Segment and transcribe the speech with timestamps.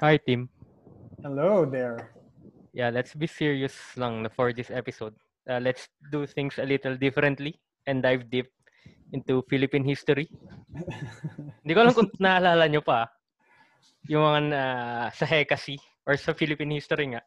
[0.00, 0.48] Hi, team.
[1.20, 2.16] Hello there.
[2.72, 5.12] Yeah, let's be serious lang for this episode.
[5.44, 8.48] Uh, let's do things a little differently and dive deep
[9.12, 10.24] into Philippine history.
[11.60, 13.12] Hindi ko alam kung naalala nyo pa
[14.08, 15.76] yung mga uh, sa Hekasi
[16.08, 17.20] or sa Philippine history nga.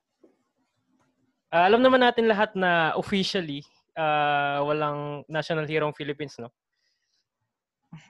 [1.54, 3.62] Uh, alam naman natin lahat na officially
[3.94, 6.50] uh, walang national hero ng Philippines, no?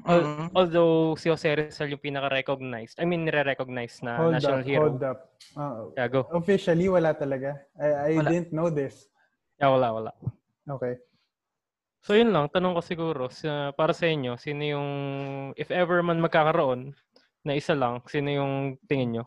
[0.04, 0.56] Mm-hmm.
[0.56, 4.82] Although si Jose Rizal yung pinaka-recognized, I mean, nire-recognize na hold national up, hero.
[4.88, 5.20] Hold up,
[5.60, 6.28] uh, yeah, go.
[6.32, 7.60] Officially, wala talaga.
[7.76, 8.30] I, I wala.
[8.32, 9.08] didn't know this.
[9.60, 10.12] Yeah, wala, wala.
[10.66, 11.00] Okay.
[12.04, 14.90] So yun lang, tanong ko siguro, sa, para sa inyo, sino yung,
[15.56, 16.92] if ever man magkakaroon,
[17.44, 19.26] na isa lang, sino yung tingin nyo?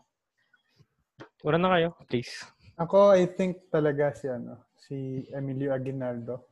[1.45, 2.45] Ura na kayo, please.
[2.77, 6.45] Ako, I think talaga si, ano, si Emilio Aguinaldo.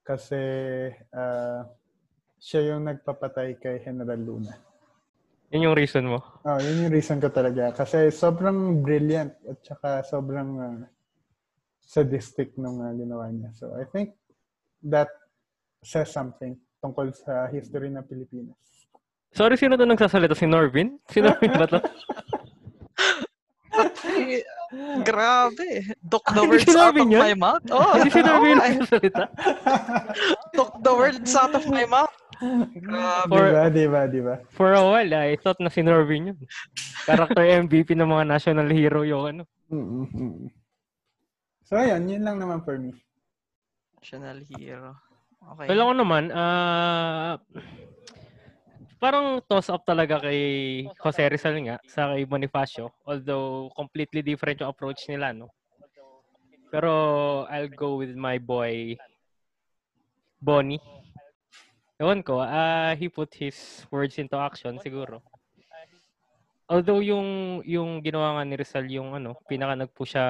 [0.00, 0.40] Kasi,
[1.12, 1.60] uh,
[2.40, 4.54] siya yung nagpapatay kay General Luna.
[5.54, 6.18] Yun yung reason mo?
[6.42, 7.70] Oh, yun yung reason ko talaga.
[7.70, 10.82] Kasi sobrang brilliant at saka sobrang uh,
[11.86, 13.54] sadistic nung uh, ginawa niya.
[13.54, 14.18] So I think
[14.90, 15.06] that
[15.86, 18.58] says something tungkol sa history ng Pilipinas.
[19.30, 20.34] Sorry, sino to nagsasalita?
[20.34, 20.98] Si Norvin?
[21.12, 21.78] Si Norvin ba to?
[25.06, 25.94] Grabe.
[26.10, 27.22] Took the words out of yun?
[27.22, 27.62] my mouth.
[27.70, 29.24] Oh, Hindi si Norvin nagsasalita.
[30.58, 32.10] Took the words out of my mouth.
[32.86, 33.30] Grabe.
[33.32, 34.34] For, diba, diba, diba?
[34.52, 36.38] For a while, I thought na si Norvin yun.
[37.08, 39.42] Character MVP ng mga national hero yung ano.
[39.72, 40.52] Mm-hmm.
[41.66, 42.94] So, ayun, yun lang naman for me.
[43.98, 44.94] National hero.
[45.56, 45.66] Okay.
[45.70, 47.38] Well, ako naman, uh,
[48.98, 50.40] parang toss-up talaga kay
[50.98, 52.92] Jose Rizal nga sa kay Bonifacio.
[53.06, 55.50] Although, completely different yung approach nila, no?
[56.70, 56.92] Pero,
[57.46, 58.98] I'll go with my boy,
[60.42, 60.82] Bonnie.
[61.96, 63.56] Ewan ko, uh, he put his
[63.88, 65.24] words into action siguro.
[66.68, 70.24] Although yung yung ginawa nga ni Rizal yung ano, pinaka nagpo siya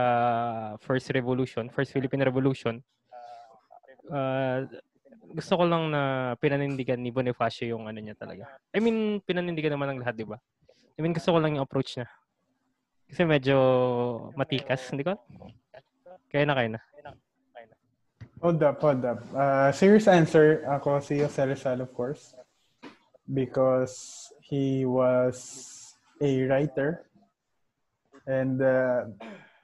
[0.79, 2.79] first revolution, first Philippine Revolution.
[4.07, 4.69] Uh,
[5.33, 8.47] gusto ko lang na pinanindigan ni Bonifacio yung ano niya talaga.
[8.71, 10.39] I mean, pinanindigan naman ng lahat, di ba?
[10.95, 12.07] I mean, gusto ko lang yung approach niya.
[13.11, 13.59] Kasi medyo
[14.39, 15.19] matikas, hindi ko?
[16.31, 16.81] Kaya na, kaya na.
[18.47, 19.19] Hold up, hold up.
[19.35, 22.31] Uh, serious answer, ako si Jose Rizal, of course.
[23.27, 25.35] Because he was
[26.23, 27.11] a writer.
[28.23, 29.11] And uh,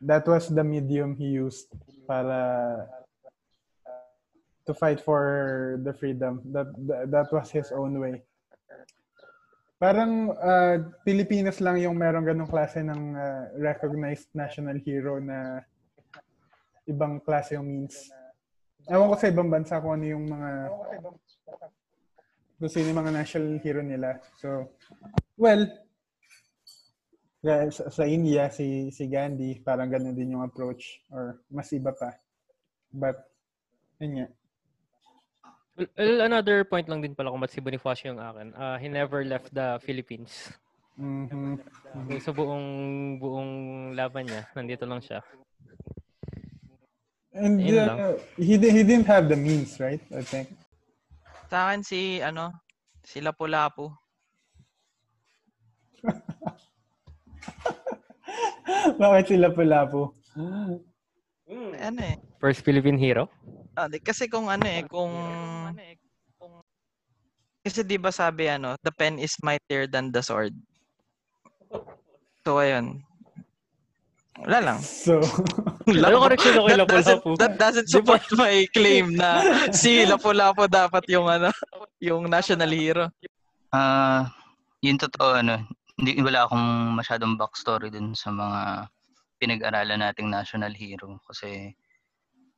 [0.02, 1.70] that was the medium he used
[2.10, 2.90] para
[4.66, 6.42] to fight for the freedom.
[6.50, 8.26] That, that, that was his own way.
[9.78, 15.62] Parang uh, Pilipinas lang yung merong ganong klase ng uh, recognized national hero na
[16.90, 18.10] ibang klase yung means
[18.90, 20.50] Ewan ko sa ibang bansa kung ano yung mga
[22.62, 24.22] kung sino yung mga national hero nila.
[24.38, 24.70] So,
[25.34, 25.66] well,
[27.42, 32.14] sa, sa India, si, si Gandhi, parang ganun din yung approach or mas iba pa.
[32.94, 33.18] But,
[33.98, 34.28] yun nga.
[35.74, 38.54] Well, another point lang din pala kung ba't si Bonifacio yung akin.
[38.54, 40.54] Uh, he never left the Philippines.
[41.00, 42.20] Mm-hmm.
[42.20, 42.68] So buong
[43.16, 43.52] buong
[43.96, 45.24] laban niya, nandito lang siya.
[47.32, 50.00] And uh, he he didn't have the means, right?
[50.12, 50.52] I think.
[51.48, 52.52] Sa akin si ano,
[53.00, 53.88] si Lapu-Lapu.
[59.00, 60.12] Bakit si Lapu-Lapu?
[60.36, 60.76] Mm.
[61.76, 62.16] Ano eh?
[62.36, 63.28] First Philippine hero?
[63.76, 65.12] Ah, kasi kung ano eh, kung
[67.62, 70.52] kasi 'di ba sabi ano, the pen is mightier than the sword.
[72.42, 73.06] So ayun,
[74.42, 74.78] wala lang.
[74.82, 75.22] So,
[75.86, 77.30] ano correction ako kay Lapu-Lapu?
[77.38, 78.42] That doesn't support diba?
[78.42, 79.28] my claim na
[79.70, 81.54] si Lapu-Lapu dapat yung ano,
[82.02, 83.06] yung national hero.
[83.72, 84.20] Ah, uh,
[84.82, 85.62] yun totoo ano,
[85.96, 88.90] hindi wala akong masyadong backstory dun sa mga
[89.38, 91.74] pinag-aralan nating national hero kasi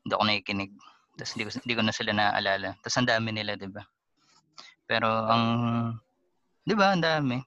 [0.04, 0.72] hindi ako nakikinig.
[1.14, 2.68] Tapos hindi ko, hindi ko na sila naaalala.
[2.82, 3.84] Tapos ang dami nila, di ba?
[4.84, 5.44] Pero ang,
[6.64, 7.38] di ba, ang dami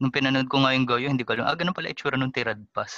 [0.00, 2.58] nung pinanood ko nga yung Goyo, hindi ko alam, ah, ganun pala itsura nung tirad
[2.72, 2.96] pass.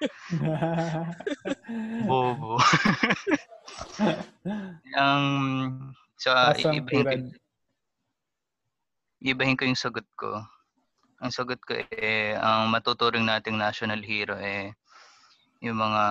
[2.10, 2.58] Bobo.
[4.98, 5.24] Ang,
[6.18, 7.38] so, uh, ibahin ko,
[9.22, 10.42] ibahin ko yung sagot ko.
[11.20, 14.72] Ang sagot ko eh, ang matuturing nating national hero eh,
[15.60, 16.04] yung mga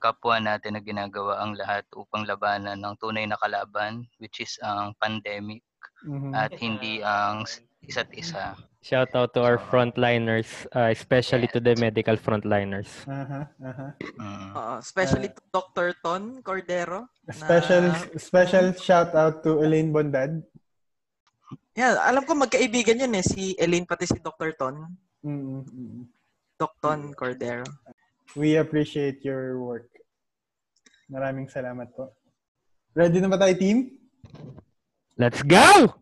[0.00, 4.96] kapwa natin na ginagawa ang lahat upang labanan ng tunay na kalaban, which is ang
[4.98, 5.62] pandemic
[6.02, 6.32] mm-hmm.
[6.34, 7.44] at hindi ang
[7.84, 8.56] isa't isa.
[8.82, 12.90] Shout out to our frontliners, uh, especially to the medical frontliners.
[13.06, 13.90] Uh-huh, uh-huh.
[14.18, 14.50] Mm.
[14.58, 15.94] Uh, especially uh, to Dr.
[16.02, 17.06] Ton Cordero.
[17.30, 18.18] Special na...
[18.18, 20.42] special shout out to Elaine Bondad.
[21.78, 23.22] Yan, alam ko magkaibigan yun eh.
[23.22, 24.50] Si Elaine pati si Dr.
[24.58, 24.82] Ton.
[25.22, 26.02] Mm, mm, mm.
[26.58, 27.62] Docton Cordero.
[28.34, 29.94] We appreciate your work.
[31.06, 32.10] Maraming salamat po.
[32.98, 33.94] Ready na ba tayo, team?
[35.14, 36.01] Let's go!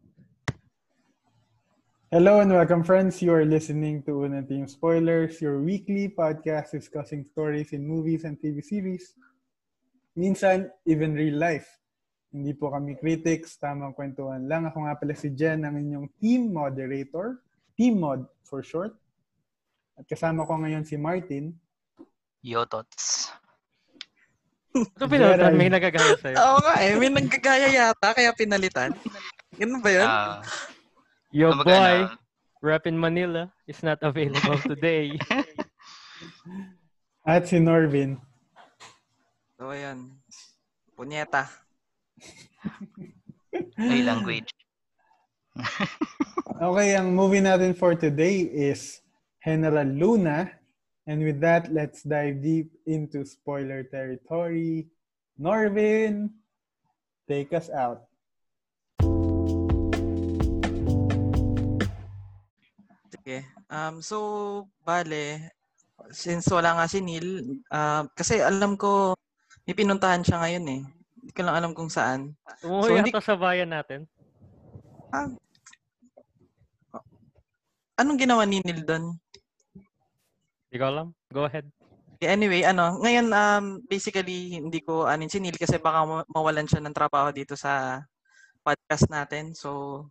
[2.10, 3.22] Hello and welcome, friends.
[3.22, 8.34] You are listening to Unang Team Spoilers, your weekly podcast discussing stories in movies and
[8.34, 9.14] TV series.
[10.18, 11.70] Minsan, even real life.
[12.34, 14.66] Hindi po kami critics, tamang kwentuhan lang.
[14.66, 17.46] Ako nga pala si Jen, ang inyong team moderator.
[17.78, 18.90] Team Mod for short.
[19.94, 21.54] At kasama ko ngayon si Martin.
[22.42, 23.30] Yotots.
[24.74, 26.34] Ito pinalitan, may nagagaya sa'yo.
[26.42, 26.90] Oo nga eh.
[26.98, 28.98] May nanggagaya yata kaya pinalitan.
[29.54, 30.10] Ganun ba yun?
[30.10, 30.42] Ah,
[31.30, 32.18] Yo kumbaga, boy, ano,
[32.58, 35.14] rep in Manila is not available today.
[37.22, 38.18] At si Norvin.
[39.54, 40.10] so, ayan.
[40.98, 41.46] Punyeta.
[43.78, 44.50] may language.
[46.60, 49.00] Okay, ang movie natin for today is
[49.40, 50.52] General Luna.
[51.08, 54.92] And with that, let's dive deep into spoiler territory.
[55.40, 56.36] Norvin,
[57.24, 58.09] take us out.
[63.10, 63.42] Sige.
[63.66, 64.16] Um, so,
[64.86, 65.50] bale,
[66.14, 69.18] since wala nga si Neil, ah, kasi alam ko,
[69.66, 70.82] may pinuntahan siya ngayon eh.
[71.20, 72.32] Hindi ko lang alam kung saan.
[72.64, 74.06] Umuwi So, hindi- sa bayan natin.
[78.00, 79.12] Anong ginawa ni Neil doon?
[80.70, 81.06] Hindi ko alam.
[81.28, 81.68] Go ahead.
[82.20, 86.80] Anyway, ano, ngayon um basically hindi ko anin si Neil kasi baka ma- mawalan siya
[86.84, 88.04] ng trabaho dito sa
[88.64, 89.52] podcast natin.
[89.56, 90.04] So,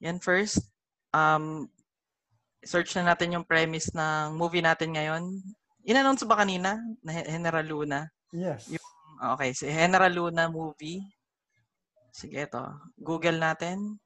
[0.00, 0.60] yan first.
[1.12, 1.68] Um
[2.62, 5.22] search na natin yung premise ng movie natin ngayon.
[5.82, 8.00] In-announce ba kanina na General Luna?
[8.30, 8.70] Yes.
[9.22, 11.02] Okay, si General Luna movie.
[12.14, 12.62] Sige, ito.
[12.98, 13.98] Google natin.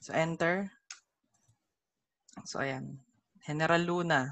[0.00, 0.66] So, enter.
[2.46, 2.98] So, ayan.
[3.44, 4.30] General Luna.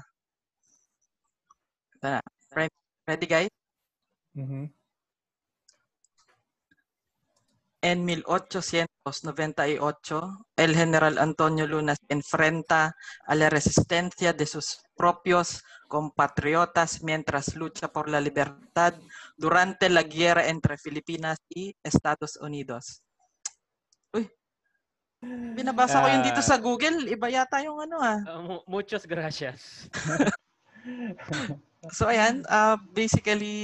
[1.99, 2.21] Ito na.
[2.55, 2.73] Re-
[3.05, 3.53] Ready, guys?
[4.33, 4.71] Mhm.
[7.81, 12.93] En 1898, el general Antonio Luna se enfrenta
[13.25, 18.95] a la resistencia de sus propios compatriotas mientras lucha por la libertad
[19.37, 23.01] durante la guerra entre Filipinas y Estados Unidos.
[24.11, 24.29] Uy,
[25.55, 27.07] binabasa ko yun dito sa Google.
[27.07, 28.19] Iba yata yung ano ah.
[28.27, 29.87] Uh, mu- muchos gracias.
[31.95, 33.63] So ayan, uh, basically,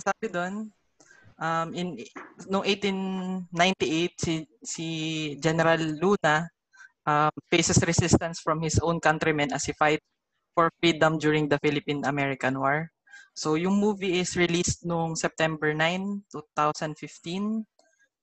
[0.00, 0.72] sabi doon,
[1.40, 1.96] um, in
[2.46, 2.64] noong
[3.50, 4.86] 1898 si si
[5.40, 6.46] General Luna
[7.08, 10.00] um, faces resistance from his own countrymen as he fight
[10.54, 12.92] for freedom during the Philippine-American War.
[13.34, 17.64] So yung movie is released noong September 9, 2015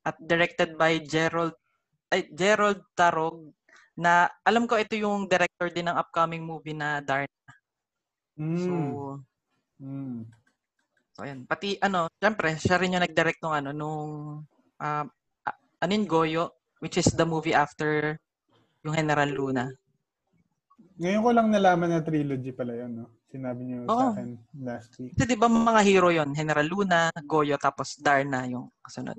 [0.05, 1.57] at directed by Gerald
[2.13, 3.51] ay, Gerald Tarog
[3.97, 7.27] na alam ko ito yung director din ng upcoming movie na Darn.
[8.55, 8.73] So,
[9.77, 10.25] Mm.
[11.17, 11.49] So, ayan.
[11.49, 14.09] Pati, ano, syempre, siya rin yung nag-direct nung, ano, nung,
[14.77, 15.05] um,
[15.49, 18.21] a- ano yun, Goyo, which is the movie after
[18.85, 19.65] yung General Luna.
[21.01, 23.09] Ngayon ko lang nalaman na trilogy pala yun, no?
[23.33, 23.97] Sinabi niyo Oo.
[23.97, 24.29] sa akin
[24.61, 25.17] last week.
[25.17, 29.17] Kasi di ba mga hero yon General Luna, Goyo, tapos Darna yung kasunod.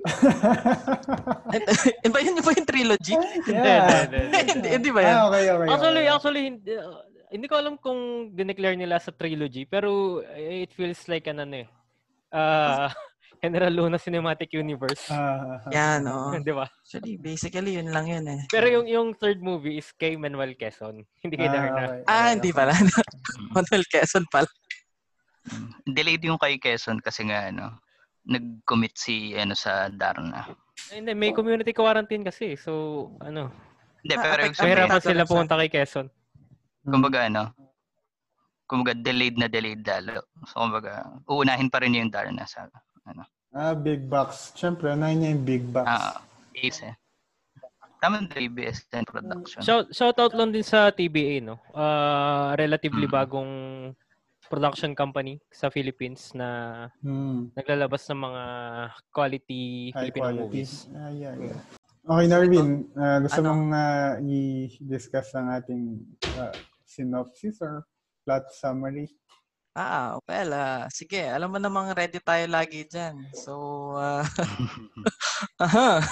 [2.07, 3.15] Iba yun ba yung trilogy?
[3.51, 4.07] yeah.
[4.07, 4.89] Hindi, hindi, hindi.
[4.95, 5.15] Ba yan?
[5.19, 5.67] Ah, okay, okay.
[5.67, 6.15] Actually, okay.
[6.15, 11.27] actually, hindi, uh, hindi ko alam kung dineclare nila sa trilogy, pero it feels like
[11.27, 11.67] ano eh.
[12.29, 12.89] Uh,
[13.39, 15.07] General Luna Cinematic Universe.
[15.07, 15.63] Ah.
[15.71, 16.35] Yan, oo.
[16.43, 16.67] Di ba?
[16.67, 18.41] Actually, basically, yun lang yun eh.
[18.51, 22.03] Pero yung yung third movie is kay Manuel Quezon, hindi kay Darna.
[22.03, 22.75] okay, Ah, hindi pala.
[23.55, 24.49] Manuel Quezon pala.
[25.49, 25.71] Mm.
[25.95, 27.79] Delayed yung kay Quezon kasi nga ano,
[28.27, 30.43] nag-commit si ano sa Darna.
[30.91, 32.59] Hindi, may community quarantine kasi.
[32.59, 33.51] So, ano,
[34.03, 36.07] Hindi, pero yung mahirapan sila pumunta kay Quezon.
[36.83, 37.55] kumbaga ano,
[38.69, 40.21] kumbaga delayed na delayed lalo.
[40.45, 42.69] So kumbaga, uunahin pa rin yung Darna sa
[43.09, 43.25] ano.
[43.49, 44.53] Ah, big box.
[44.53, 45.89] Siyempre, unahin niya yung big box.
[45.89, 46.21] Ah,
[46.53, 46.95] Ace eh.
[47.99, 49.59] Tama na ABS and production.
[49.59, 51.57] Shout, shout out lang din sa TBA, no?
[51.73, 53.11] Uh, relatively Mm.
[53.11, 53.53] bagong
[54.47, 56.47] production company sa Philippines na
[57.03, 57.51] Hmm.
[57.57, 58.43] naglalabas ng mga
[59.11, 60.41] quality High Filipino quality.
[60.45, 60.71] movies.
[60.95, 61.59] Ah, yeah, yeah.
[62.07, 63.49] Okay, Narvin, ah, gusto Ano?
[63.51, 65.83] mong ah, i-discuss ang ating
[66.37, 66.55] ah,
[66.87, 67.83] synopsis or
[68.23, 69.07] plot summary?
[69.77, 71.23] Ah, well, ah, sige.
[71.23, 73.15] Alam mo namang ready tayo lagi dyan.
[73.31, 73.95] So,
[75.63, 76.03] aha.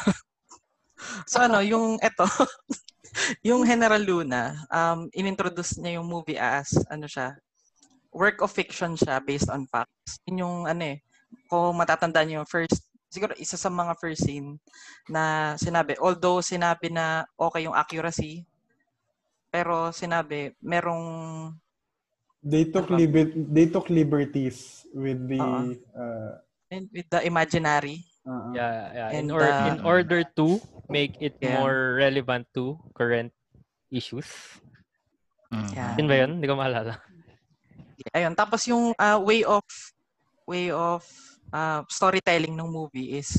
[1.28, 2.24] so ano, yung eto,
[3.48, 7.36] yung General Luna, um, inintroduce niya yung movie as, ano siya,
[8.14, 10.22] work of fiction siya based on facts.
[10.30, 10.98] Yun yung, ano eh,
[11.52, 14.60] kung matatandaan niyo first siguro isa sa mga first scene
[15.08, 18.44] na sinabi, although sinabi na okay yung accuracy,
[19.48, 21.04] pero sinabi, merong
[22.44, 25.74] They took liber- they took liberties with the Oo.
[25.98, 26.34] uh,
[26.70, 28.06] with the imaginary.
[28.28, 29.10] uh, Yeah, yeah.
[29.16, 31.60] In, And, or, uh, in order to make it Yeah.
[31.60, 33.32] more relevant to current
[33.90, 34.28] issues.
[35.52, 35.72] Mhm.
[35.74, 35.96] Yeah.
[35.96, 36.32] Yun ba yun?
[36.40, 37.00] Hindi ko maalala.
[38.14, 39.64] Ayun, tapos yung ah, way of
[40.46, 41.02] way of
[41.52, 43.36] ah, storytelling ng movie is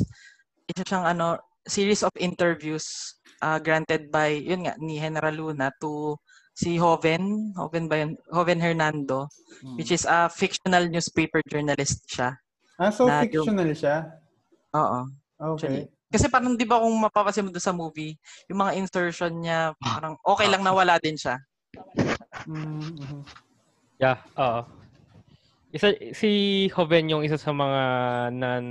[0.68, 1.38] isa siyang ano
[1.68, 6.16] series of interviews ah, granted by yun nga ni General Luna to
[6.58, 8.18] si Hoven, Hoven ba yun?
[8.34, 9.30] Hoven Hernando,
[9.78, 12.34] which is a fictional newspaper journalist siya.
[12.74, 14.10] Ah, so na yung- fictional siya?
[14.74, 15.06] Oo.
[15.54, 15.86] Okay.
[16.10, 18.18] Kasi parang 'di ba kung mapapansin mo doon sa movie,
[18.50, 21.38] yung mga insertion niya parang okay lang na wala din siya.
[22.48, 23.22] Mm, mhm.
[24.00, 24.66] Yeah, oo.
[25.68, 26.30] Isa, si
[26.72, 27.82] Hoven yung isa sa mga
[28.34, 28.64] nan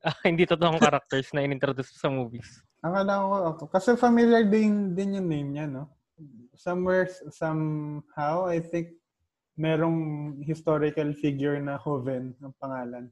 [0.08, 2.64] ah, hindi totoong characters na inintroduce sa movies.
[2.80, 3.64] Akala ko ako.
[3.68, 5.99] Kasi familiar din, din yung name niya, no?
[6.60, 8.92] Somewhere, somehow, I think,
[9.56, 13.08] merong historical figure na Hoven ang pangalan.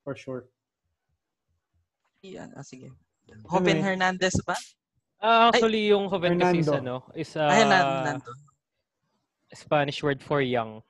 [0.00, 0.48] For sure.
[2.24, 2.88] Yan, ah, sige.
[3.44, 3.92] Hoven Anyway.
[3.92, 4.56] Hernandez ba?
[5.20, 7.04] Ah, actually, yung Hoven kasi is, Hernando.
[7.04, 8.32] ano, is Ay, ah, Hernando.
[9.52, 10.80] Spanish word for young.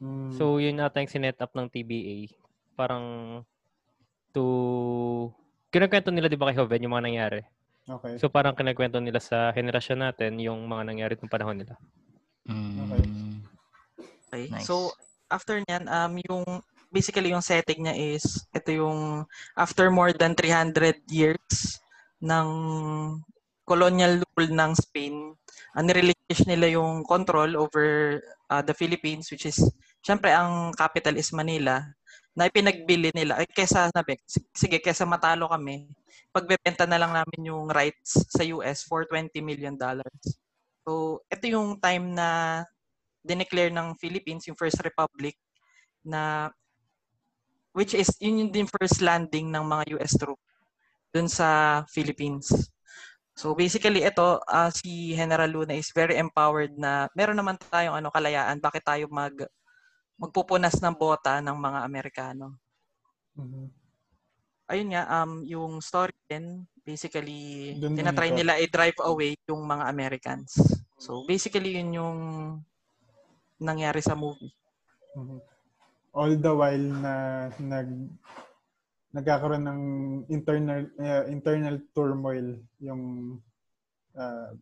[0.00, 0.32] Mm.
[0.40, 2.32] So, yun ata yung sinet up ng TBA.
[2.72, 3.04] Parang
[4.32, 5.28] to...
[5.68, 7.40] Kinakwento nila, di ba, kay Hoven, yung mga nangyari.
[7.98, 8.14] Okay.
[8.20, 11.74] So, parang kinakwento nila sa henerasyon natin yung mga nangyari ng panahon nila.
[12.46, 13.42] Mm.
[14.30, 14.46] Okay.
[14.50, 14.66] Nice.
[14.66, 14.94] So,
[15.30, 16.44] after niyan, um, yung,
[16.90, 19.26] basically yung setting niya is, ito yung,
[19.58, 21.78] after more than 300 years
[22.22, 22.48] ng
[23.66, 25.34] colonial rule ng Spain,
[25.74, 28.18] uh, nirelinquish nila yung control over
[28.50, 29.58] uh, the Philippines, which is,
[30.02, 31.86] syempre, ang capital is Manila,
[32.36, 35.90] na ipinagbili nila, ay kesa, sabi, "S- sige, kesa matalo kami,
[36.34, 40.20] pagbebenta na lang namin yung rights sa US for 20 million dollars.
[40.86, 42.62] So, ito yung time na
[43.24, 45.36] dineclare ng Philippines, yung First Republic,
[46.06, 46.50] na
[47.74, 50.42] which is yun yung din first landing ng mga US troops
[51.14, 52.50] dun sa Philippines.
[53.34, 58.10] So basically ito ah, si General Luna is very empowered na meron naman tayong ano
[58.12, 59.32] kalayaan bakit tayo mag
[60.20, 62.60] magpupunas ng bota ng mga Amerikano.
[63.40, 63.72] Mhm.
[64.70, 70.54] Ayun nga um yung story din basically Dun tinatry nila i-drive away yung mga Americans.
[71.00, 72.18] So basically yun yung
[73.56, 74.52] nangyari sa movie.
[75.16, 75.40] Mhm.
[76.12, 77.14] All the while na
[77.56, 77.88] nag
[79.10, 79.82] nagkakaroon ng
[80.30, 83.34] internal uh, internal turmoil yung
[84.14, 84.54] uh,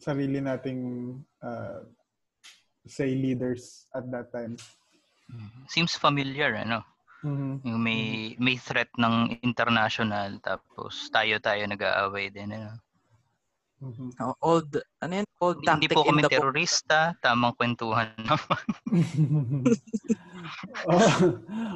[0.00, 0.80] sarili nating
[1.44, 1.84] uh,
[2.86, 4.56] say leaders at that time.
[5.66, 6.86] Seems familiar, ano?
[7.26, 7.66] Mhm.
[7.66, 12.78] Yung may may threat ng international tapos tayo-tayo nag-aaway din, ano?
[13.82, 14.08] Mhm.
[14.22, 14.70] Oh, old
[15.02, 15.26] ano yun?
[15.36, 16.38] Old Hindi, po in kami the book.
[16.40, 18.64] terorista, tamang kwentuhan naman.
[20.88, 21.12] oh,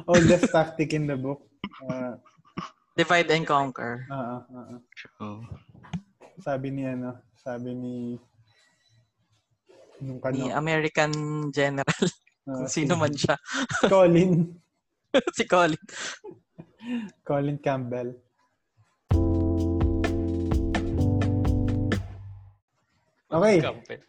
[0.09, 1.45] oldest tactic in the book.
[1.85, 2.17] Uh,
[2.97, 4.03] Divide and conquer.
[4.11, 4.79] ah, ah, ah.
[5.19, 5.45] So,
[6.41, 8.17] Sabi ni ano, sabi ni
[10.01, 11.13] nung Ni kano, American
[11.53, 12.01] General.
[12.41, 13.37] Kung sino man siya.
[13.93, 14.49] Colin,
[15.37, 15.77] si Colin.
[17.21, 18.09] Colin Campbell.
[23.31, 23.57] Okay.
[23.61, 24.01] Campbell.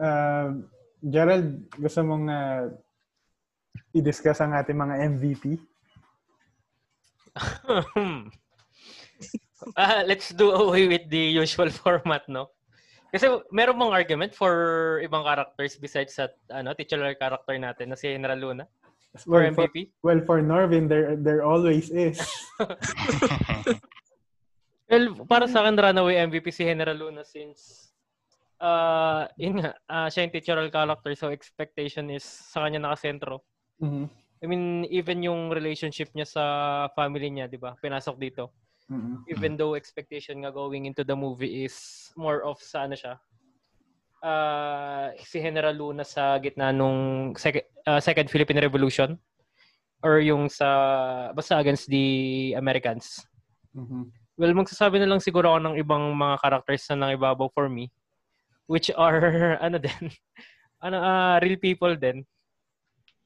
[0.00, 0.48] Uh,
[1.04, 2.64] Gerald, gusto mong uh,
[3.92, 5.44] i-discuss ang ating mga MVP?
[9.76, 12.48] Ah, let's do away with the usual format, no?
[13.10, 14.54] Kasi meron mong argument for
[15.02, 18.64] ibang characters besides sa ano, titular character natin na si General Luna
[19.26, 19.76] for Well, for, MVP.
[20.06, 22.22] well, for Norvin, there, there always is.
[24.90, 27.94] Well, para sa akin, runaway MVP si General Luna since
[28.58, 33.38] uh, yun nga, ah, siya yung titular character so expectation is sa kanya nakasentro.
[33.78, 34.10] Mhm.
[34.42, 36.44] I mean, even yung relationship niya sa
[36.98, 37.78] family niya, di ba?
[37.78, 38.50] Pinasok dito.
[38.90, 39.22] Mhm.
[39.30, 43.16] Even though expectation nga going into the movie is more of sa ano siya.
[44.20, 49.16] ah, si General Luna sa gitna nung sec- ah, Second Philippine Revolution
[50.04, 50.68] or yung sa
[51.32, 53.24] basta against the Americans.
[53.72, 54.12] Mhm.
[54.36, 57.88] Well, magsasabi na lang siguro ako ng ibang mga characters na nangibabaw for me
[58.68, 60.12] which are ano din
[60.84, 62.24] ano ah, real people din.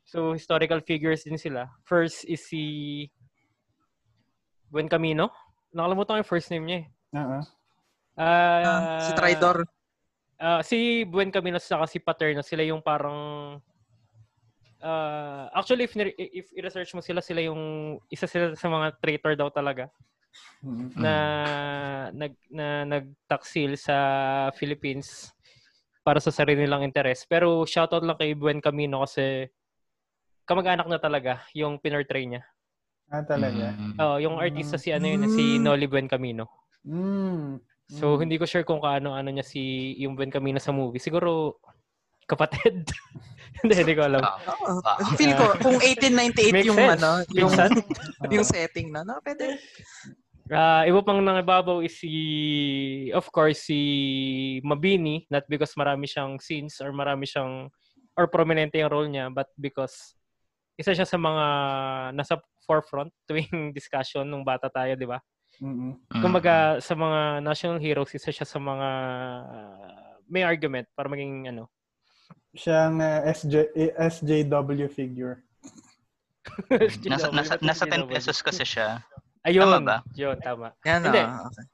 [0.07, 1.75] So historical figures din sila.
[1.83, 2.63] First is si
[4.71, 5.31] Buen Camino.
[5.75, 6.87] Nakalimutan ko yung first name niya eh.
[7.13, 7.43] Ah.
[8.15, 9.59] Ah, Ah, si Tridor.
[10.39, 13.59] ah, si Buen Camino saka si Paterno, sila yung parang
[14.79, 19.35] uh, actually, if, ni- if i-research mo sila, sila yung isa sila sa mga traitor
[19.35, 19.91] daw talaga
[20.65, 20.97] Mm.
[20.97, 21.15] na
[22.15, 23.97] nag na nagtaksil sa
[24.57, 25.29] Philippines
[26.01, 27.27] para sa sarili nilang interes.
[27.29, 29.51] Pero shoutout lang kay Buen Camino kasi
[30.49, 32.43] kamag-anak na talaga yung pinortray niya.
[33.13, 33.77] Ah, talaga.
[33.77, 33.95] Mm.
[34.01, 36.49] Oh, yung artista si ano yun, si Nolly Buen Camino.
[36.85, 37.61] Mm.
[37.89, 38.21] So Mm.
[38.25, 41.01] hindi ko sure kung kaano ano niya si yung Buen Camino sa movie.
[41.01, 41.61] Siguro
[42.25, 42.89] kapatid.
[43.63, 44.25] hindi, hindi ko alam.
[44.25, 44.81] Ah, Oo.
[44.81, 44.97] Ah.
[45.15, 46.93] Feel ko, kung 1898 Makes yung sense.
[46.97, 47.53] ano, yung,
[48.41, 49.61] yung setting na, no, pwede.
[50.49, 52.13] Ah, iba pang nangibabaw is si,
[53.17, 53.81] of course, si
[54.61, 57.69] Mabini, not because marami siyang scenes or marami siyang,
[58.17, 60.17] or prominente yung role niya, but because
[60.75, 61.47] isa siya sa mga
[62.15, 62.35] nasa
[62.67, 65.19] forefront tuwing discussion nung bata tayo, di ba?
[65.63, 65.95] Mm-mm.
[66.11, 66.23] Mm.
[66.23, 68.89] Kumbaga, sa mga national heroes, isa siya sa mga
[69.47, 71.71] ah, may argument para maging ano.
[72.55, 75.43] Siyang uh, SJ, eh, SJW figure.
[77.07, 79.01] Nasa, nasa, nasa 10 pesos kasi siya.
[79.47, 79.97] Ayun, Tama ba?
[80.17, 80.73] Yun, tama.
[80.89, 81.23] Yan, Hindi.
[81.23, 81.65] ah, okay.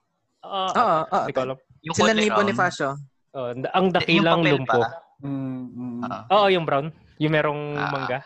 [0.40, 1.54] Ah, Oo, oo.
[1.84, 2.96] Yung Sila ni Bonifacio.
[3.30, 4.82] Oh, ang yung dakilang lumpo.
[5.22, 6.00] Mm, mm,
[6.32, 6.90] Oo, yung brown.
[7.22, 7.90] Yung merong Ah.
[7.92, 8.20] mangga.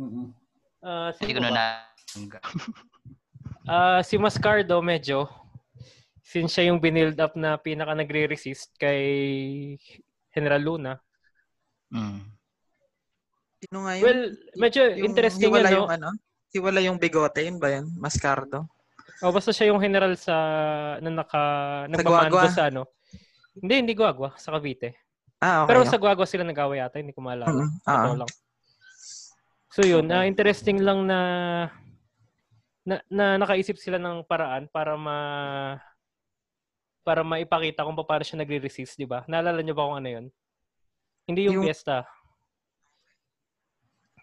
[0.00, 0.28] Mm,
[0.80, 1.56] Ah, Hindi sino ko na ba?
[1.56, 1.64] na...
[3.70, 5.28] Ah, si Mascardo medyo
[6.24, 9.02] since siya yung binild up na pinaka nagre-resist kay
[10.32, 10.92] General Luna.
[11.90, 12.20] Sino Mm.
[13.60, 14.04] Ano nga yun?
[14.06, 14.22] Well,
[14.56, 15.92] medyo yung, interesting yun, yung no?
[15.92, 16.10] ano?
[16.54, 17.92] Hiwala yung bigote, yun ba yun?
[17.98, 18.70] Mascardo.
[19.20, 20.34] O, basta siya yung general sa
[21.02, 21.42] na naka
[21.90, 22.48] Guagua?
[22.48, 22.88] sa ano.
[23.58, 24.96] Hindi, hindi Guagua, sa Cavite.
[25.42, 25.76] Ah, okay.
[25.76, 27.52] Pero sa Guagua sila nag-away yata, hindi ko maalala.
[27.52, 28.18] Mm, Totoo ah.
[28.24, 28.30] lang.
[29.70, 31.20] So yun, ah, interesting lang na,
[32.82, 35.18] na na nakaisip sila ng paraan para ma
[37.06, 39.22] para maipakita kung paano siya nagre-resist, di ba?
[39.30, 40.26] Naalala niyo ba kung ano yun?
[41.24, 42.04] Hindi yung, Yung- fiesta.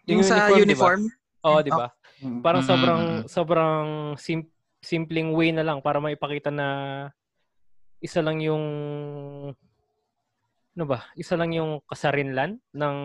[0.08, 0.64] Yung, sa di ba?
[0.64, 1.02] uniform?
[1.44, 1.92] Oo, di ba?
[2.24, 2.40] mm.
[2.40, 3.86] Parang sobrang sobrang
[4.16, 6.68] sim- simpleng way na lang para maipakita na
[8.00, 8.64] isa lang yung
[10.78, 11.10] ano ba?
[11.18, 12.96] Isa lang yung kasarinlan ng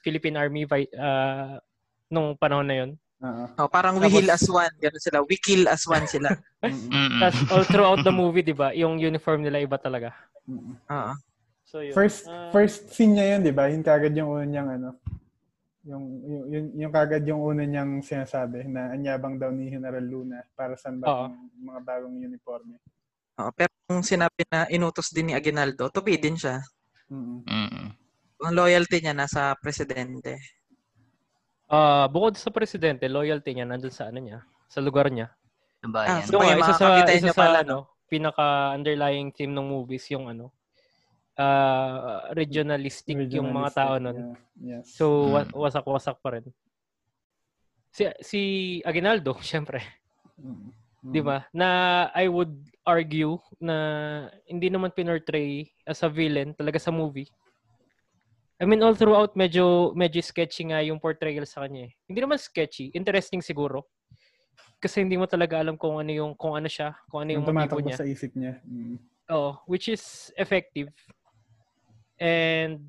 [0.00, 1.60] Philippine Army vi- ah,
[2.08, 2.90] nung panahon na yon.
[3.20, 3.44] Oo.
[3.60, 4.72] Oh, parang we Tapos- heal as one.
[4.80, 5.20] Ganun sila.
[5.20, 6.32] We kill as one sila.
[7.20, 8.72] Tapos all throughout the movie, 'di ba?
[8.72, 10.16] Yung uniform nila iba talaga.
[10.48, 11.12] Oo.
[11.68, 11.92] So yun.
[11.92, 13.68] First Ah, first scene niya yun, 'di ba?
[13.68, 14.88] Yung kagad yung una niyang ano.
[15.84, 20.40] Yung yung yung, yung kagad yung una niyang sinasabi na anyabang daw ni General Luna
[20.56, 21.28] para sa Oo.
[21.60, 22.80] mga bagong uniforme.
[23.36, 26.64] Oo, pero kung sinabi na inutos din ni Aguinaldo, tupi din siya.
[27.06, 27.46] Mm.
[27.46, 27.86] Mm-mm.
[28.42, 30.36] Ang loyalty niya nasa presidente.
[31.66, 35.30] ah, bukod sa presidente, loyalty niya nandun sa ano niya, sa lugar niya.
[35.82, 36.08] Sa bayan.
[36.08, 40.06] Ah, so- Yung Okay, isa sa isa sa pala, ano, pinaka underlying theme ng movies
[40.10, 40.54] yung ano,
[41.34, 44.14] ah, regionalistic yung mga tao nun.
[44.14, 44.78] Yeah.
[44.78, 44.94] Yes.
[44.94, 45.58] So wa- Mm.
[45.58, 46.46] wasak-wasak pa rin.
[47.90, 48.40] Si si
[48.82, 49.82] Aguinaldo, syempre,
[50.38, 50.70] Mm.
[51.02, 51.48] 'di ba?
[51.50, 51.68] Na
[52.14, 52.54] I would
[52.86, 53.76] argue na
[54.46, 57.26] hindi naman pinortray as a villain talaga sa movie.
[58.56, 61.92] I mean all throughout medyo medyo sketchy nga yung portrayal sa kanya eh.
[62.08, 63.84] Hindi naman sketchy, interesting siguro.
[64.80, 67.52] Kasi hindi mo talaga alam kung ano yung kung ano siya, kung ano Yung yung
[67.52, 67.98] motibo niya.
[68.00, 68.62] sa isip niya.
[68.64, 68.96] Mm.
[69.34, 70.88] Oo, which is effective.
[72.16, 72.88] And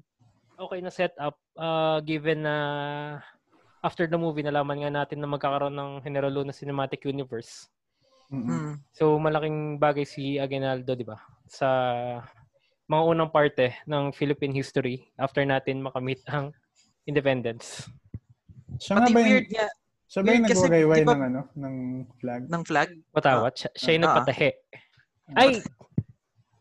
[0.55, 2.55] okay na setup uh, given na
[3.83, 7.67] after the movie nalaman nga natin na magkakaroon ng General Luna Cinematic Universe.
[8.27, 8.47] Mm-mm.
[8.51, 8.75] Mm.
[8.91, 11.15] So malaking bagay si Aguinaldo, 'di ba?
[11.47, 11.67] Sa
[12.87, 16.51] mga unang parte ng Philippine history after natin makamit ang
[17.03, 17.87] independence.
[18.79, 19.67] Siya nga ba yung, weird niya
[20.07, 21.75] siya ba yung weird kasi, nagwagayway di ba- ng ano, ng
[22.19, 22.41] flag?
[22.47, 22.89] ng flag.
[23.11, 24.05] Patawat, siya, siya yung Ah.
[24.11, 24.49] nagpatahe.
[25.35, 25.51] Ay,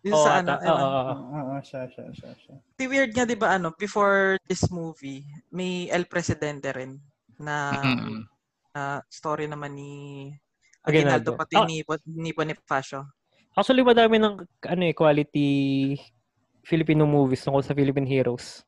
[0.06, 0.82] Yung oo, sa ano, Oo, ewan.
[0.82, 1.14] oo, oo.
[1.18, 2.54] Oo, oo, siya, siya, siya, siya.
[2.62, 6.94] Pati weird nga 'di ba ano, before this movie, may El Presidente rin
[7.42, 7.74] na
[8.70, 9.92] na story naman ni
[10.86, 11.34] Aguinaldo.
[11.34, 11.66] Aguinaldo pati Ah.
[11.66, 11.82] ni,
[12.14, 13.10] ni Bonifacio.
[13.56, 15.48] Actually, madami ng ano eh, quality
[16.62, 18.62] Filipino movies tungkol sa Philippine heroes.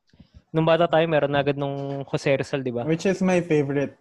[0.49, 2.81] Nung bata tayo, meron na agad nung Jose Rizal, di ba?
[2.83, 3.93] Which is my favorite.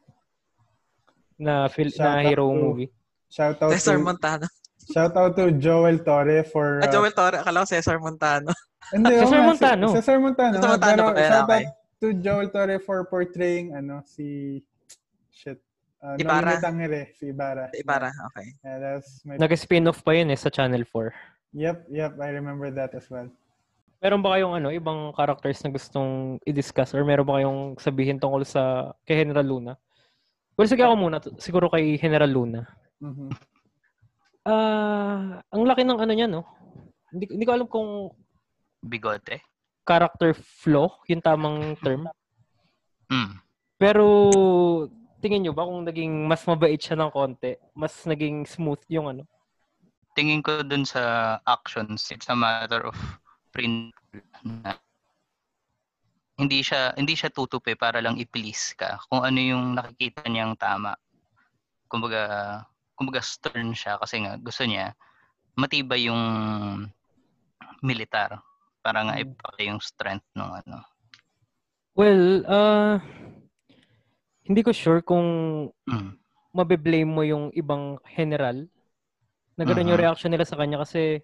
[1.39, 2.91] Na, fil- na hero to- movie.
[3.29, 4.47] Shout out Cesar to Montano.
[4.89, 8.51] shout out to Joel Torre for Ah, uh, Joel Torre, akala ko Cesar Montano.
[8.89, 9.87] Hindi, oo Cesar Montano.
[9.93, 10.55] Cesar Montano.
[10.57, 11.29] Cesar Montano Pero ba yan?
[11.29, 11.63] shout Okay.
[11.69, 14.59] out to Joel Torre for portraying ano si.
[15.99, 16.55] Uh, Ibarra.
[16.55, 17.67] Noemi Tangere, si Ibarra.
[17.75, 18.55] Ibarra, okay.
[18.63, 21.11] Yeah, that's my Nag-spin-off pa yun eh sa Channel 4.
[21.59, 23.27] Yep, yep, I remember that as well.
[23.99, 28.47] Meron ba kayong ano, ibang characters na gustong i-discuss or meron ba kayong sabihin tungkol
[28.47, 29.73] sa kay General Luna?
[30.55, 31.19] Well, sige ako muna.
[31.43, 32.63] Siguro kay General Luna.
[33.03, 33.31] Mhm.
[34.47, 36.47] Ah, ang laki ng ano niya, no?
[37.11, 38.15] Hindi, hindi ko alam kung
[38.79, 39.43] Bigote.
[39.83, 42.05] character flaw, yung tamang term.
[43.09, 43.41] Mm.
[43.81, 44.05] Pero
[45.19, 49.23] tingin nyo ba kung naging mas mabait siya ng konti, mas naging smooth yung ano?
[50.15, 52.97] Tingin ko dun sa actions, it's a matter of
[53.55, 54.79] principle na
[56.39, 60.95] hindi siya hindi siya tutupi para lang i-please ka kung ano yung nakikita niyang tama.
[61.91, 62.63] Kumbaga
[62.95, 64.95] kumbaga stern siya kasi nga gusto niya
[65.59, 66.23] matibay yung
[67.83, 68.39] militar
[68.83, 70.79] para nga ipakita yung strength ng ano.
[71.99, 73.03] Well, uh,
[74.49, 75.25] hindi ko sure kung
[75.85, 76.17] Mm.
[76.57, 78.65] mabe-blame mo yung ibang general
[79.55, 80.05] na gano'n yung Mhm.
[80.09, 81.21] reaction nila sa kanya kasi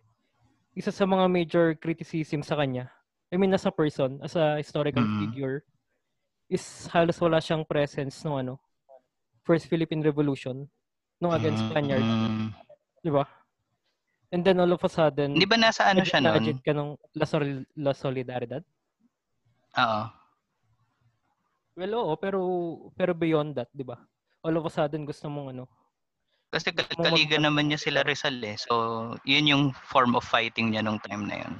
[0.76, 2.92] isa sa mga major criticism sa kanya,
[3.32, 5.18] I mean, as a person, as a historical Mhm.
[5.24, 5.56] figure,
[6.46, 6.60] is
[6.92, 8.60] halos wala siyang presence no ano,
[9.42, 10.68] First Philippine Revolution
[11.16, 12.52] nung against Spaniard, Mm.
[13.00, 13.24] di ba?
[14.28, 16.58] And then all of a sudden, Hindi ba nasa ano siya noon?
[16.60, 18.60] ka ng La, Sol- La Solidaridad?
[19.78, 20.02] Oo.
[21.74, 22.40] Well, oo, pero
[22.94, 23.98] pero beyond that, 'di ba?
[24.46, 25.66] All of a sudden gusto mong ano.
[26.54, 28.54] Kasi kaliga naman niya sila Rizal eh.
[28.54, 28.74] So,
[29.26, 31.54] yun yung form of fighting niya nung time na yun.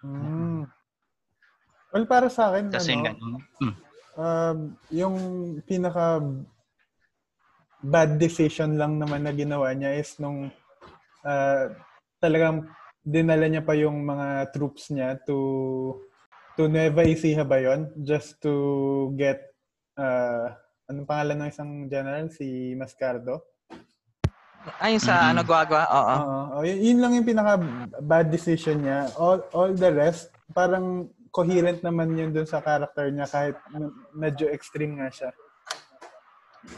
[0.00, 0.64] Mm.
[1.92, 3.12] Well, para sa akin, Kasi ano, nga,
[3.60, 3.74] mm,
[4.16, 5.16] um, yung
[5.68, 6.24] pinaka
[7.84, 10.48] bad decision lang naman na ginawa niya is nung
[11.26, 11.64] uh,
[12.16, 12.64] talagang
[13.04, 15.98] dinala niya pa yung mga troops niya to
[16.56, 17.90] to Nueva Ecija ba yun?
[18.00, 18.52] Just to
[19.16, 19.40] get
[19.96, 20.52] uh,
[20.86, 22.28] anong pangalan ng isang general?
[22.28, 23.42] Si Mascardo?
[24.78, 25.28] Ayun sa Mhm.
[25.34, 25.82] ano, Guagua.
[25.90, 26.14] Oo.
[26.14, 26.40] Oo.
[26.54, 27.58] Oh, yun, yun lang yung pinaka
[27.98, 29.10] bad decision niya.
[29.18, 33.56] All all the rest parang coherent naman yun dun sa character niya kahit
[34.12, 35.30] medyo extreme nga siya.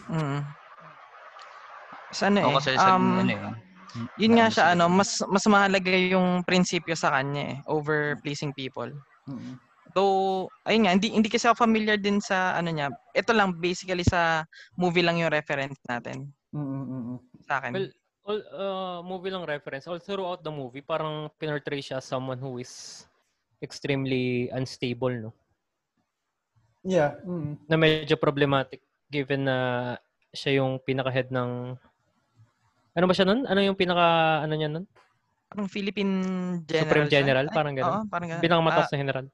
[0.09, 0.41] Mm.
[2.09, 2.47] Sa ano eh.
[2.47, 3.53] Oo, kasi sa, um, ano eh.
[4.17, 8.55] yun nga siya, sila- ano, mas mas mahalaga yung prinsipyo sa kanya eh, over pleasing
[8.55, 8.89] people.
[9.29, 9.59] Mm.
[9.95, 12.91] Though, ayun nga, hindi, hindi kasi ako familiar din sa ano niya.
[13.15, 14.43] Ito lang, basically sa
[14.75, 17.23] movie lang yung reference natin Mm-mm-mm.
[17.47, 17.71] sa akin.
[17.71, 17.89] Well,
[18.27, 19.87] all, uh, movie lang reference.
[19.87, 23.07] All throughout the movie, parang pinortray siya as someone who is
[23.63, 25.33] extremely unstable, no?
[26.83, 27.17] Yeah.
[27.23, 27.57] Mm.
[27.71, 29.57] Na medyo problematic given na
[30.35, 31.79] siya yung pinaka-head ng...
[32.95, 33.47] Ano ba siya nun?
[33.47, 34.43] Ano yung pinaka...
[34.43, 34.91] Ano niya nun?
[35.55, 36.15] parang Philippine
[36.67, 36.83] General.
[36.83, 37.15] Supreme siya.
[37.23, 37.47] General?
[37.47, 37.95] Ay, Parang ganun.
[37.95, 38.43] Oo, parang ganun.
[38.43, 39.27] Pinaka-mataas Ah, na general.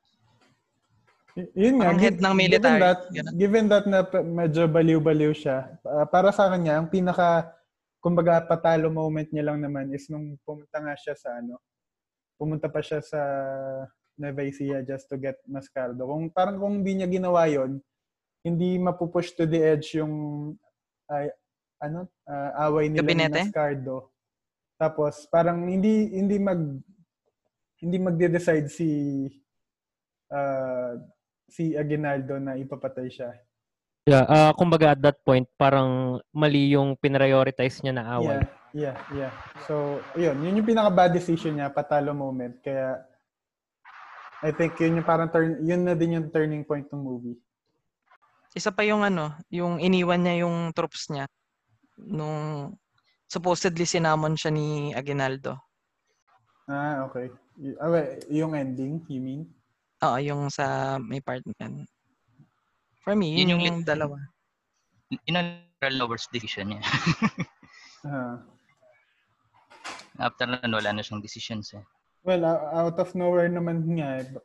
[1.56, 1.84] Yun nga.
[1.90, 3.32] Parang head ng military, Given that, ganun.
[3.36, 7.50] given that na medyo baliw-baliw siya, ah, para sa kanya, ang pinaka,
[8.00, 11.60] kumbaga, patalo moment niya lang naman is nung pumunta nga siya sa ano,
[12.40, 13.20] pumunta pa siya sa
[14.16, 16.04] Nueva Ecija just to get Mascardo.
[16.04, 17.80] Kung parang kung hindi niya ginawa yon
[18.40, 20.12] hindi mapupush to the edge yung
[21.08, 21.28] ay,
[21.80, 23.32] ano, ah, away nila Gabinete?
[23.32, 24.12] ni Mascardo.
[24.80, 26.60] Tapos parang hindi hindi mag
[27.80, 28.88] hindi magde-decide si
[30.32, 30.96] ah,
[31.50, 33.30] si Aguinaldo na ipapatay siya.
[34.08, 38.40] Yeah, uh, kumbaga at that point, parang mali yung pinrioritize niya na away.
[38.72, 39.32] Yeah, yeah, yeah.
[39.68, 40.40] So, yun.
[40.40, 42.56] Yun yung pinaka-bad decision niya, patalo moment.
[42.64, 43.04] Kaya,
[44.40, 47.36] I think yun yung parang turn, yun na din yung turning point ng movie.
[48.56, 51.28] Isa pa yung ano, yung iniwan niya yung troops niya
[52.00, 52.72] nung
[53.30, 55.60] supposedly sinamon siya ni Aguinaldo.
[56.66, 57.30] Ah, okay.
[57.60, 59.44] Y- ah, wait, yung ending, you mean?
[60.00, 61.74] Oo, yung sa may part na yan.
[63.04, 64.16] For me, Yun yun yung yung, dalawa.
[65.12, 66.82] Yun ang literal lover's decision niya.
[68.00, 68.40] Ah.
[70.16, 71.84] After nun, wala na siyang decisions eh.
[72.24, 74.24] well, out of nowhere naman nga.
[74.24, 74.40] eh.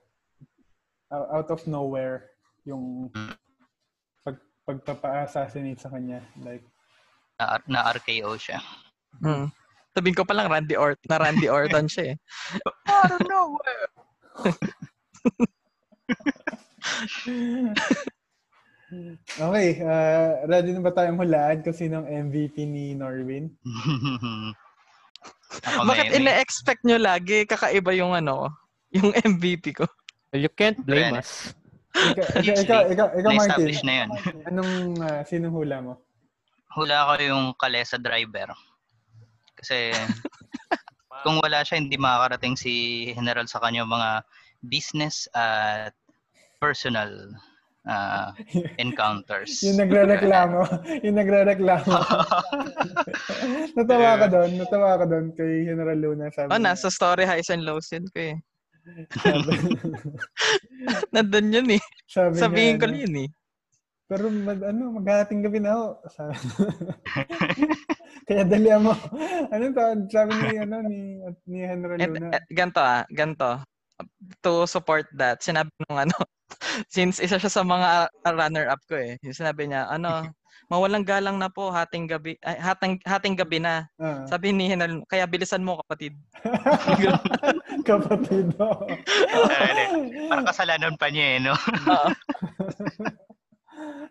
[1.08, 2.36] Out of nowhere,
[2.68, 3.08] yung
[4.28, 4.36] pag,
[4.68, 6.20] pagpapa-assassinate sa kanya.
[6.44, 6.68] Like,
[7.40, 8.60] Na, na RKO siya.
[9.24, 9.48] Hmm.
[9.96, 12.16] Sabihin ko pa lang Randy Orton, na Randy Orton siya eh.
[12.92, 13.88] Out of nowhere!
[19.42, 23.50] okay, uh, ready na ba tayong hulaan kung sinong MVP ni Norwin?
[25.90, 28.52] Bakit ina-expect nyo lagi kakaiba yung ano,
[28.92, 29.86] yung MVP ko?
[30.32, 31.56] Well, you can't blame us.
[31.96, 33.40] Ikaw, ikaw, ikaw, ikaw, ikaw Martin.
[33.40, 34.10] Na-establish na yun.
[34.52, 35.94] Anong, uh, sinong hula mo?
[36.76, 38.52] Hula ko yung Kalesa driver.
[39.56, 39.96] Kasi
[41.24, 42.74] kung wala siya, hindi makakarating si
[43.16, 44.28] General sa kanya mga
[44.68, 45.94] business at
[46.58, 47.12] personal
[47.86, 48.34] ah,
[48.84, 49.62] encounters.
[49.62, 50.66] Yung nagre-reklamo.
[51.06, 51.94] yung nagre-reklamo.
[53.78, 54.52] natawa ka doon.
[54.58, 56.26] Natawa ka doon kay General Luna.
[56.34, 58.38] Sabi Oh, nasa story highs and lows yun ko eh.
[61.14, 61.84] Nandun yun eh.
[62.06, 63.30] sabi Sabihin ko niya, ano, yun eh.
[64.06, 65.90] Pero mag, ano, maghahating gabi na ako.
[66.14, 66.38] Sabi,
[68.26, 68.94] Kaya dali mo.
[69.50, 69.86] Ano to?
[70.14, 71.00] Sabi ni, ano, ni,
[71.50, 72.30] ni General Et, Luna.
[72.34, 73.62] et, ganto ah, ganto.
[74.44, 76.16] To support that, sinabi nung ano,
[76.94, 79.18] since isa siya sa mga runner-up ko eh.
[79.24, 80.30] Yung sinabi niya, ano,
[80.72, 83.86] mawalang galang na po, hating gabi, ay, hating, hating gabi na.
[84.02, 84.26] Ah.
[84.26, 86.18] Sabi ni Henal, kaya bilisan mo kapatid.
[87.86, 88.50] Kapatid.
[88.58, 88.82] oh.
[90.26, 91.54] Parang kasalanan pa niya eh, no?
[91.86, 92.10] Oo.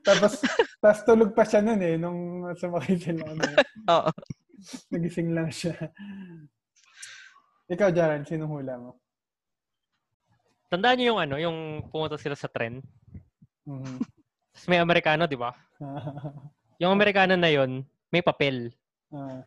[0.06, 0.46] tapos,
[0.78, 3.34] tapos tulog pa siya nun eh, nung sumakay sila.
[3.34, 3.42] Ano,
[3.90, 4.10] Oo.
[4.94, 5.74] nagising lang siya.
[7.66, 9.03] Ikaw, Jaran, sinong hula mo?
[10.68, 12.82] Tandaan niyo yung ano, yung pumunta sila sa trend.
[13.64, 14.00] Mhm.
[14.54, 15.50] Tapos may Amerikano, di ba?
[16.82, 18.74] Yung Amerikano na yon may papel.
[19.14, 19.46] Ah,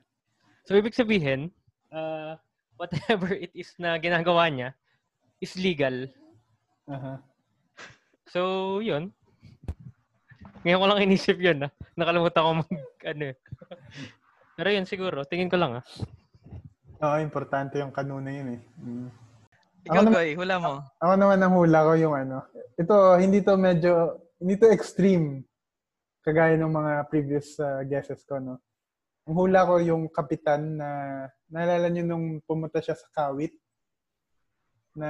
[0.63, 1.51] So, ibig sabihin,
[1.91, 2.39] uh,
[2.79, 4.71] whatever it is na ginagawa niya
[5.43, 6.07] is legal.
[6.87, 7.19] aha.
[8.31, 9.11] So, yun.
[10.63, 11.71] Ngayon ko lang inisip yun, ah.
[11.95, 12.71] Nakalimutan ko mag,
[13.07, 13.35] ano eh.
[14.55, 15.23] Pero yun, siguro.
[15.27, 15.85] Tingin ko lang, ah.
[17.03, 18.61] Oo, importante yung kanuna yun eh.
[18.79, 19.07] Mm.
[19.87, 20.71] Ikaw, Ako naman- Goy, hula mo.
[20.99, 22.37] Ako naman ang hula ko yung ano.
[22.75, 23.91] Ito, hindi to medyo,
[24.37, 25.47] hindi to extreme.
[26.19, 28.59] Kagaya ng mga previous uh, guesses ko, no?
[29.23, 30.89] Ang hula ko yung kapitan na,
[31.47, 33.55] naalala niyo nung pumunta siya sa Kawit?
[34.91, 35.09] Na,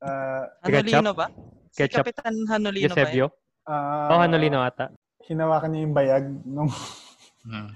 [0.00, 1.32] ah, Hanolino ba?
[1.72, 2.04] Si Ketchup.
[2.04, 2.92] Kapitan Hanolino ba?
[2.92, 2.92] yun?
[2.92, 3.26] Eusebio?
[3.64, 4.92] ah, Oh, Hanolino ata.
[5.24, 6.68] hinawakan niya yung bayag nung
[7.40, 7.72] Hmm.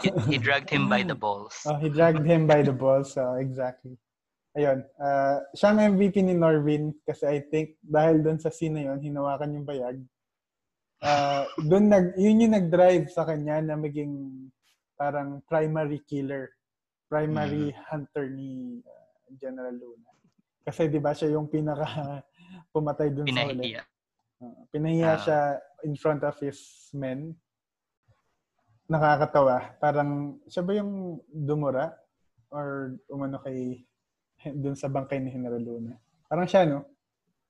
[0.00, 1.52] he, he dragged him by the balls.
[1.68, 3.12] Oh, he dragged him by the balls.
[3.12, 4.00] So, exactly.
[4.54, 4.86] Ayun.
[4.96, 9.02] Uh, siya ang MVP ni Norvin kasi I think dahil doon sa scene na yun,
[9.02, 9.98] hinawakan yung bayag.
[11.02, 14.30] Uh, doon nag, yun yung nag-drive sa kanya na maging
[14.94, 16.54] parang primary killer.
[17.10, 20.10] Primary hunter ni uh, General Luna.
[20.64, 22.22] Kasi di ba siya yung pinaka
[22.74, 23.58] pumatay doon sa huli.
[23.58, 23.82] Pinahiya.
[24.38, 25.20] Uh, pinahiya Ah.
[25.20, 25.40] siya
[25.82, 27.34] in front of his men.
[28.86, 29.76] Nakakatawa.
[29.82, 31.90] Parang, siya ba yung dumura?
[32.54, 33.82] Or umano kay,
[34.62, 35.94] dun sa bangkay ni General Luna?
[36.24, 36.84] Parang siya, no?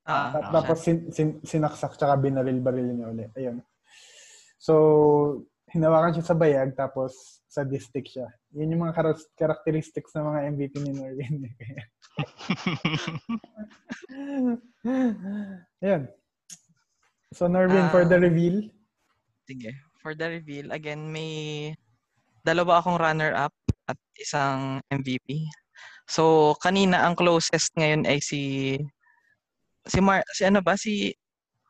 [0.05, 3.33] Ah, At Ah, tapos sin, sin, sinaksak tsaka binaril-baril niya ulit.
[3.35, 3.65] Ayun.
[4.61, 4.75] So,
[5.69, 7.13] hinawakan siya sa bayag tapos
[7.49, 8.29] sa distic siya.
[8.53, 11.37] Yun yung mga karas- characteristics ng mga MVP ni Norwin.
[15.81, 16.03] Ayun.
[17.35, 18.09] So, Norvin, for Ah.
[18.09, 18.69] the reveal.
[19.45, 19.73] Sige.
[19.99, 21.73] For the reveal, again, may
[22.45, 23.55] dalawa akong runner-up
[23.85, 25.49] at isang MVP.
[26.05, 28.77] So, kanina ang closest ngayon ay si
[29.85, 31.13] si Mar si ano ba si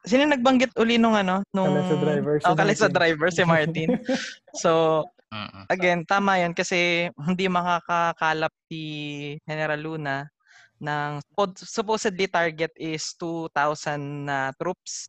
[0.05, 2.93] Sino nagbanggit uli nung ano nung Kalesa driver, si Oh, kalesa Martin.
[2.93, 3.91] driver si Martin.
[4.63, 5.01] so,
[5.73, 8.83] again, tama 'yan kasi hindi makakakalap si
[9.49, 10.17] General Luna
[10.77, 15.09] ng suppo- supposedly target is 2,000 na troops.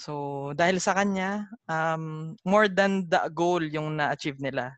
[0.00, 4.72] So, dahil sa kanya, um, more than the goal yung na-achieve nila.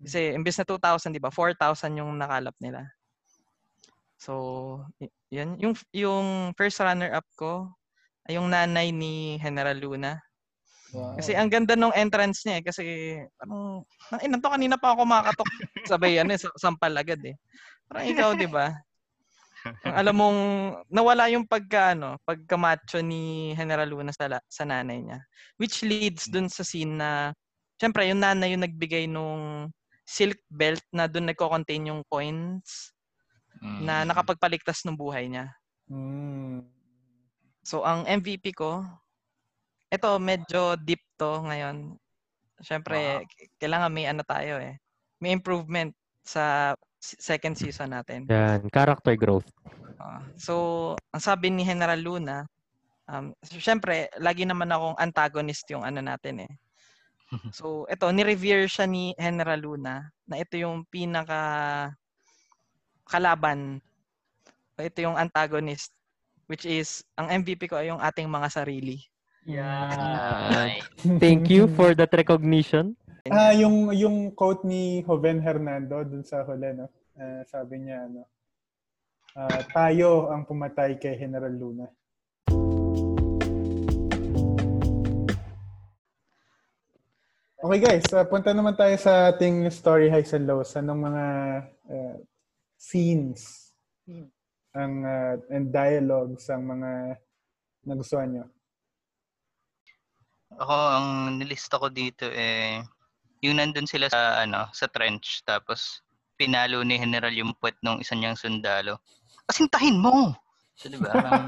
[0.00, 1.28] Kasi imbes na 2,000, di ba?
[1.28, 2.88] 4,000 yung nakalap nila.
[4.16, 4.32] So,
[5.28, 5.56] yun.
[5.60, 7.68] Yung, yung first runner-up ko,
[8.28, 10.16] ay yung nanay ni General Luna.
[10.90, 11.14] Wow.
[11.16, 12.64] Kasi ang ganda nung entrance niya eh.
[12.64, 12.82] Kasi,
[13.36, 13.84] parang,
[14.20, 15.48] eh, nanto kanina pa ako makatok.
[15.92, 17.36] Sabay, ano, eh, sa- sampal agad eh.
[17.88, 18.72] Parang ikaw, di ba?
[19.84, 20.38] Alam mong
[20.88, 25.20] nawala yung pagka ano, pagka macho ni General Luna sa sa nanay niya.
[25.60, 27.36] Which leads dun sa scene na
[27.76, 29.68] syempre yung nanay yung nagbigay nung
[30.10, 32.90] silk belt na dun nagko-contain yung coins
[33.62, 34.10] na Mm.
[34.10, 35.54] nakapagpaligtas ng buhay niya.
[35.86, 36.66] Mm.
[37.62, 38.82] So ang MVP ko,
[39.86, 41.94] ito medyo deep to ngayon.
[42.58, 44.74] Syempre, k- kailangan may ano tayo eh.
[45.22, 45.94] May improvement
[46.26, 48.26] sa second season natin.
[48.28, 48.66] Yan.
[48.68, 49.48] Character growth.
[50.00, 50.54] Ah, so,
[51.12, 52.48] ang sabi ni General Luna,
[53.04, 56.52] um, syempre, lagi naman akong antagonist yung ano natin eh.
[57.54, 61.94] So, ito, ni-revere siya ni General Luna na ito yung pinaka
[63.06, 63.78] kalaban.
[64.74, 65.94] Ito yung antagonist
[66.50, 68.98] which is, ang MVP ko ay yung ating mga sarili.
[69.46, 70.82] Ay.
[71.22, 72.98] Thank you for that recognition.
[73.30, 76.90] Ah, yung yung quote ni Joven Hernando dun sa huli, no?
[77.14, 78.26] Ah, sabi niya, ano,
[79.38, 81.86] ah, tayo ang pumatay kay General Luna.
[87.60, 90.72] Okay guys, ah, punta naman tayo sa ating story highs and lows.
[90.80, 91.24] Anong mga
[91.92, 92.16] ah,
[92.80, 93.68] scenes
[94.72, 97.20] ang ah, and dialogues ang mga
[97.84, 98.44] nagustuhan nyo?
[100.56, 102.80] Ako, ang nilista ko dito eh,
[103.44, 106.00] yung nandun sila sa, ano, sa trench, tapos
[106.40, 109.04] pinalo ni General yung puwet ng isa niyang sundalo.
[109.44, 110.32] Kasintahin mo!
[110.80, 111.12] So, di ba?
[111.12, 111.44] Ang,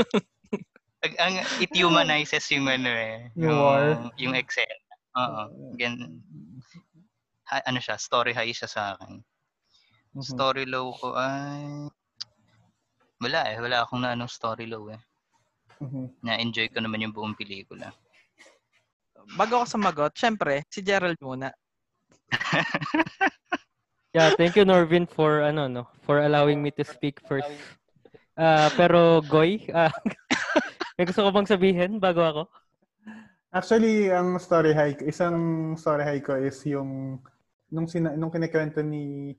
[1.04, 3.28] ang- ang, it humanizes yung ano eh.
[3.36, 4.08] Yung war.
[4.16, 4.85] Yung eksena.
[5.16, 5.42] Oo.
[5.72, 6.20] Again,
[7.48, 9.24] ha- ano siya, story high siya sa akin.
[10.16, 10.24] Mhm.
[10.24, 11.88] Story low ko ay...
[13.20, 13.56] Wala eh.
[13.56, 15.00] Wala akong na anong story low eh.
[15.80, 16.12] Mhm.
[16.20, 17.92] Na-enjoy ko naman yung buong pelikula.
[19.36, 21.52] Bago ako sumagot, syempre, si Gerald muna.
[24.16, 27.52] Yeah, thank you Norvin for ano no, for allowing me to speak first.
[28.32, 29.92] Ah, pero Goy, ah,
[30.96, 32.42] may gusto ko bang sabihin bago ako?
[33.56, 37.16] Actually, ang story high, isang story high ko is yung
[37.72, 39.32] nung sina, nung kinikwento ni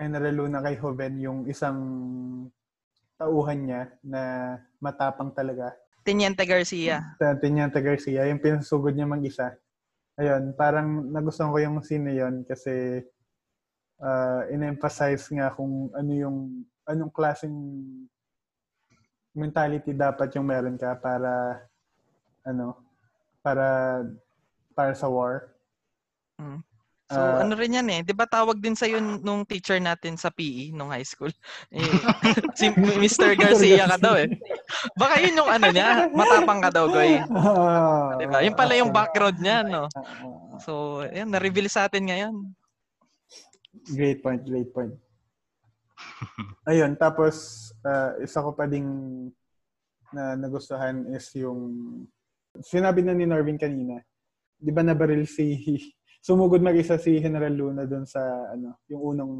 [0.00, 1.76] General Luna kay Joven yung isang
[3.20, 4.22] tauhan niya na
[4.80, 5.76] matapang talaga.
[6.00, 7.12] Teniente Garcia.
[7.20, 9.52] Teniente Garcia, yung pinasugod niya mag-isa.
[10.16, 13.04] Ayun, parang nagustuhan ko yung scene yun kasi
[14.00, 17.52] uh, in-emphasize nga kung ano yung anong klaseng
[19.36, 21.60] mentality dapat yung meron ka para
[22.48, 22.80] ano
[23.44, 24.00] para
[24.72, 25.52] para sa war.
[26.40, 26.64] Mm.
[27.08, 27.40] So, Ah.
[27.40, 28.00] ano rin yan eh.
[28.04, 31.32] Di ba tawag din sa'yo nung teacher natin sa PE nung high school?
[31.72, 31.80] Eh,
[32.52, 32.68] si
[33.00, 33.32] Mr.
[33.32, 34.28] Garcia ka daw eh.
[34.92, 36.12] Baka yun yung ano niya.
[36.12, 37.16] Matapang ka daw, Goy.
[37.32, 38.44] Ah, Di ba?
[38.44, 39.88] Yun pala yung background niya, no?
[39.88, 42.34] Ah, ah, So, yan, na-reveal sa atin ngayon.
[43.96, 44.92] Great point, great point.
[46.68, 47.34] Ayun, tapos
[47.88, 48.84] uh, isa ko pa ding
[50.12, 51.60] na nagustuhan is yung
[52.62, 54.00] sinabi na ni Norvin kanina.
[54.58, 55.54] 'Di ba nabaril si
[56.26, 58.20] sumugod mag-isa si General Luna doon sa
[58.52, 59.32] ano, yung unang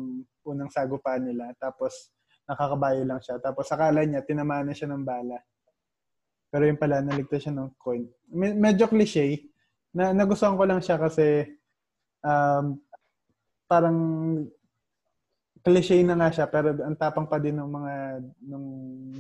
[0.47, 1.51] unang sagupan nila.
[1.59, 2.15] Tapos
[2.49, 3.37] nakakabayo lang siya.
[3.43, 5.39] Tapos akala niya tinamaan na siya ng bala.
[6.49, 8.09] Pero yung pala naligtas siya ng coin.
[8.33, 9.53] Me- medyo cliche.
[9.93, 11.45] Na nagustuhan ko lang siya kasi
[12.25, 12.81] um,
[13.69, 13.99] parang
[15.61, 17.95] cliche na nga siya pero ang tapang pa din ng mga
[18.49, 18.65] ng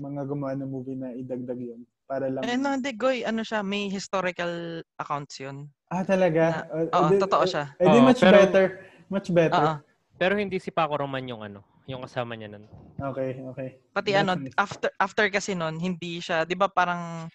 [0.01, 3.21] mga gumawa ng movie na idagdag yun para lang Eh, no, hindi, Goy.
[3.23, 3.61] Ano siya?
[3.61, 5.68] May historical accounts yun.
[5.88, 7.64] ah talaga Uh, Oo, di- totoo uh, siya.
[7.77, 8.66] eh di much pero- better
[9.09, 9.75] much better Oo.
[10.18, 12.64] Pero hindi si Paco Roman yung ano, yung kasama niya nun.
[12.99, 14.57] okay okay Pati That's ano, nice.
[14.57, 17.29] after after kasi nun, hindi siya, 'di ba parang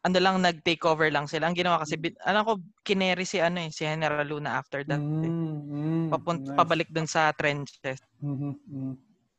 [0.00, 1.44] ano lang nag-take over lang sila.
[1.44, 4.96] Ang ginawa kasi, alam ko, kineri si ano eh, si General Luna after that.
[4.96, 5.04] eh.
[5.28, 6.56] Mm, mm, Papunt, nice.
[6.56, 8.00] Pabalik dun sa trenches.
[8.18, 8.94] Mhm, mhm.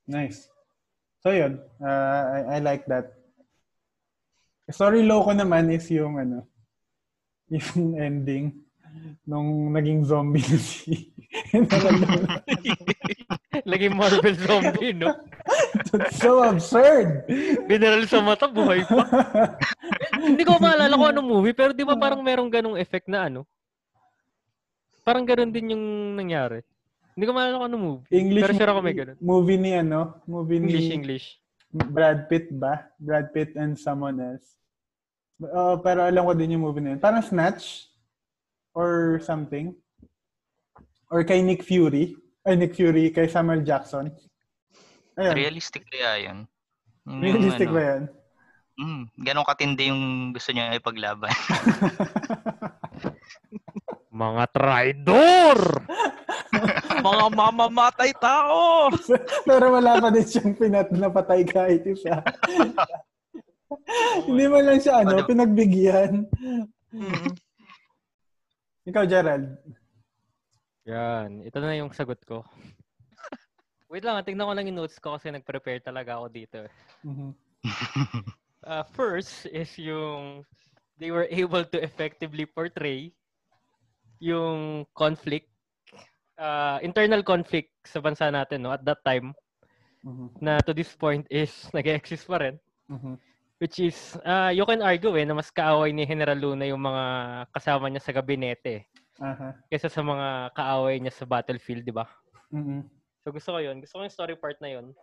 [0.07, 0.49] nice
[1.21, 3.20] so yun uh, I, I like that
[4.71, 6.47] story low ko naman is yung ano
[7.51, 8.55] yung ending
[9.27, 11.12] nung naging zombie na si.
[13.71, 15.15] Laging Marvel zombie, no?
[15.91, 17.27] That's so absurd.
[17.67, 19.03] General sa mata, buhay pa.
[20.27, 23.47] Hindi ko maalala kung anong movie, pero di ba parang merong ganong effect na ano?
[25.03, 26.63] Parang ganun din yung nangyari.
[27.15, 28.07] Hindi ko maalala kung anong movie.
[28.12, 29.17] English Pero sure ako may ganun.
[29.19, 29.99] Movie ni ano?
[30.27, 31.25] Movie ni English, English.
[31.71, 32.91] Brad Pitt ba?
[32.99, 34.60] Brad Pitt and someone else.
[35.41, 37.01] Oo, pero alam ko din yung movie na yun.
[37.01, 37.89] Parang Snatch
[38.77, 39.73] or something.
[41.10, 42.13] Or kay Nick Fury.
[42.45, 44.13] Ay, Nick Fury kay Samuel Jackson.
[45.17, 45.36] Ayun.
[45.36, 46.38] Realistic kaya yun.
[47.10, 48.04] Yun yung Realistic ano, ba yan?
[48.82, 51.30] Mm, ganun katindi yung gusto niya ipaglaban.
[54.12, 55.60] Mga traidor!
[57.06, 58.89] Mga mamamatay tao!
[59.49, 62.21] pero wala pa din siyang pinat napatay kahit isa.
[64.27, 65.27] Hindi mo lang siya ano, Ano?
[65.27, 66.27] pinagbigyan.
[66.91, 67.31] Mm.
[68.89, 69.47] Ikaw, Gerald.
[70.84, 71.45] Yan.
[71.45, 72.41] Ito na yung sagot ko.
[73.91, 76.60] Wait lang, ah, tignan ko lang yung notes ko kasi nag-prepare talaga ako dito.
[77.03, 77.31] Mhm.
[78.62, 80.45] Uh, first is yung
[81.01, 83.10] they were able to effectively portray
[84.21, 85.49] yung conflict,
[86.38, 89.34] uh, internal conflict sa bansa natin no, at that time
[90.05, 90.29] Mhm.
[90.38, 92.62] na to this point is nag-exist pa rin.
[92.86, 93.17] Mhm.
[93.62, 97.04] Which is, uh, you can argue eh, na mas kaaway ni General Luna yung mga
[97.54, 98.89] kasama niya sa gabinete
[99.21, 99.54] Aha.
[99.69, 102.10] kaysa sa mga kaaway niya sa battlefield, di ba?
[102.50, 102.89] Mhm.
[103.21, 103.78] So gusto ko yun.
[103.78, 104.97] Gusto ko yung story part na yun.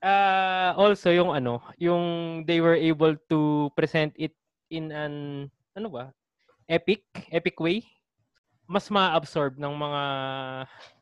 [0.00, 2.04] Uh, also, yung ano, yung
[2.48, 4.32] they were able to present it
[4.72, 6.04] in an, ano ba?
[6.64, 7.04] Epic?
[7.28, 7.84] Epic way?
[8.64, 10.02] Mas ma-absorb ng mga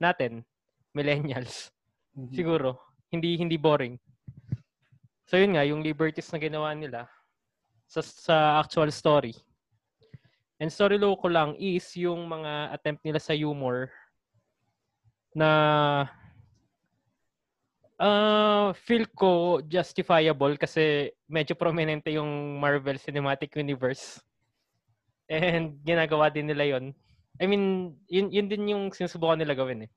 [0.03, 0.43] natin,
[0.91, 1.71] millennials.
[2.19, 2.35] Mhm.
[2.35, 2.83] Siguro.
[3.15, 3.95] Hindi hindi boring.
[5.27, 7.07] So yun nga, yung liberties na ginawa nila
[7.87, 9.37] sa, sa actual story.
[10.63, 13.90] And story low ko lang is yung mga attempt nila sa humor
[15.35, 15.49] na
[17.99, 24.21] uh, feel ko justifiable kasi medyo prominente yung Marvel Cinematic Universe.
[25.31, 26.92] And ginagawa din nila yon.
[27.40, 29.90] I mean, yun, yun din yung sinusubukan nila gawin eh.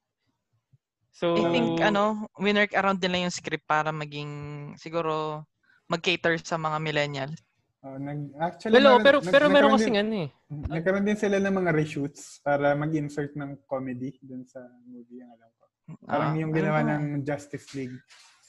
[1.16, 4.28] So, I think, ano, winner around nila yung script para maging,
[4.76, 5.48] siguro,
[5.88, 7.40] mag-cater sa mga millennials.
[7.86, 10.30] Oh, nag, actually, Pero, meron- pero, nag- pero meron din- ano eh.
[10.76, 15.50] Nagkaroon din sila ng mga reshoots para mag-insert ng comedy dun sa movie, ang alam
[15.56, 15.64] ko.
[16.04, 16.90] Parang Ah, yung ano ginawa ba?
[16.98, 17.96] ng Justice League.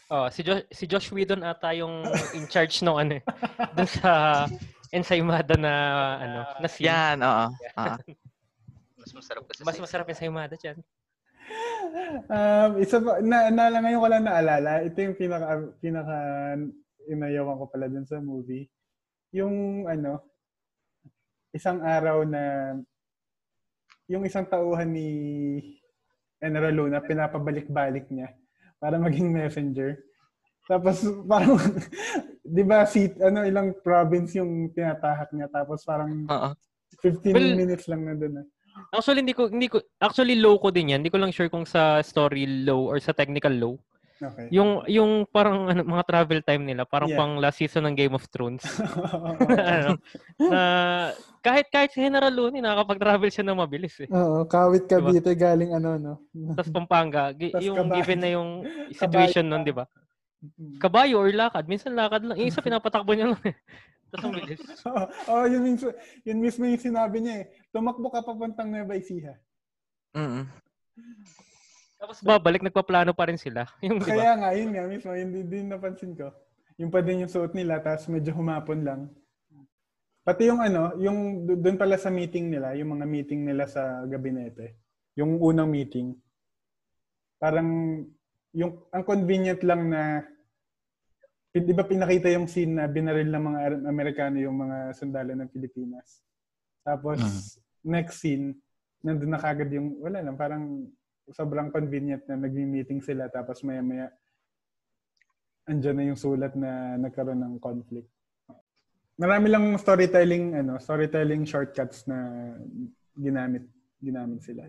[0.08, 2.02] Oh, si Josh, si Josh Whedon ata yung
[2.32, 3.22] in charge ng ano eh.
[3.76, 4.10] Dun sa
[4.90, 5.72] ensaymada na
[6.16, 6.88] ano, na scene.
[6.90, 7.46] Yan, oo.
[7.76, 7.98] Ah.
[8.96, 9.60] Mas masarap kasi.
[9.62, 10.78] Mas masarap yung ensaymada dyan.
[12.26, 16.18] Um, isa pa, na, na, na, ngayon ko lang naalala, ito yung pinaka, pinaka
[17.06, 18.66] inayawan ko pala dun sa movie.
[19.34, 20.22] Yung ano,
[21.54, 22.74] isang araw na
[24.06, 25.08] yung isang tauhan ni
[26.38, 28.30] Enra Luna, pinapabalik-balik niya
[28.78, 29.98] para maging messenger.
[30.66, 31.58] Tapos parang,
[32.56, 35.46] di ba, seat, ano, ilang province yung tinatahak niya.
[35.50, 36.50] Tapos parang Oo.
[37.02, 38.46] 15 Well, minutes lang na doon.
[38.90, 41.00] Actually, hindi ko, hindi ko, actually low ko din yan.
[41.00, 43.74] Hindi ko lang sure kung sa story low or sa technical low.
[44.16, 44.48] Okay.
[44.48, 47.20] Yung, yung parang ano, mga travel time nila, parang Yeah.
[47.20, 48.64] pang last season ng Game of Thrones.
[49.76, 50.00] ano,
[50.40, 50.60] na
[51.44, 54.08] kahit kahit si General Luna, nakakapag-travel siya ng mabilis eh.
[54.08, 56.12] Oo, kawit Cavite galing ano, no?
[56.56, 57.96] Tapos Pampanga, Tas yung kabayo.
[58.00, 58.50] given na yung
[59.00, 59.84] situation nun, di ba?
[60.80, 62.40] Kabayo or lakad, minsan lakad lang.
[62.40, 63.56] Yung isa pinapatakbo niya lang eh.
[64.10, 64.60] Tapos ang bilis.
[64.88, 65.90] Oo, oh, yun, mismo,
[66.22, 67.46] yun mismo yung sinabi niya eh.
[67.74, 69.34] Tumakbo ka papuntang Nueva Ecija.
[70.14, 70.46] Mm.
[71.96, 73.64] Tapos babalik, nagpaplano pa rin sila.
[73.86, 74.12] Yung, di ba?
[74.12, 76.28] Kaya nga, yun nga mismo, yun din, din napansin ko.
[76.76, 79.08] Yung pa din yung suot nila, tapos medyo humapon lang.
[80.20, 84.04] Pati yung ano, yung do- doon pala sa meeting nila, yung mga meeting nila sa
[84.04, 84.76] gabinete,
[85.16, 86.12] yung unang meeting,
[87.40, 88.02] parang
[88.52, 90.20] yung ang convenient lang na
[91.62, 96.20] di ba pinakita yung scene na binaril ng mga Amerikano yung mga sundalo ng Pilipinas.
[96.84, 97.18] Tapos
[97.86, 98.56] next scene,
[99.00, 100.84] nandun na kagad yung wala lang parang
[101.30, 104.10] sobrang convenient na nagmi-meeting sila tapos maya-maya
[105.66, 108.06] andyan na yung sulat na nagkaroon ng conflict.
[109.18, 112.52] Marami lang storytelling ano, storytelling shortcuts na
[113.16, 113.66] ginamit
[113.98, 114.68] ginamit sila.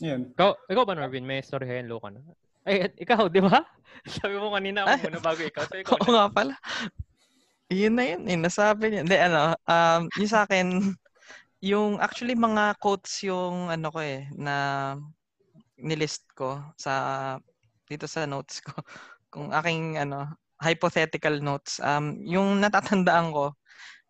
[0.00, 0.32] Yan.
[0.32, 1.28] Ikaw, ikaw ba, Norvin?
[1.28, 2.24] May story kayo low ka na?
[2.64, 3.64] Ay, ikaw, di ba?
[4.20, 5.64] Sabi mo kanina ako muna bago ikaw.
[5.64, 6.12] So, ikaw Oo na.
[6.12, 6.54] nga pala.
[7.72, 8.22] Yun na yun.
[8.28, 9.02] Eh, nasabi niya.
[9.06, 10.66] Hindi, ano, um, yung sa akin,
[11.70, 14.54] yung actually mga quotes yung ano ko eh, na
[15.80, 17.36] nilist ko sa,
[17.88, 18.76] dito sa notes ko.
[19.32, 20.28] Kung aking, ano,
[20.60, 21.80] hypothetical notes.
[21.80, 23.56] Um, yung natatandaan ko,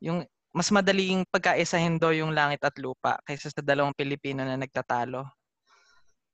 [0.02, 5.22] yung mas madaling pagkaisahin daw yung langit at lupa kaysa sa dalawang Pilipino na nagtatalo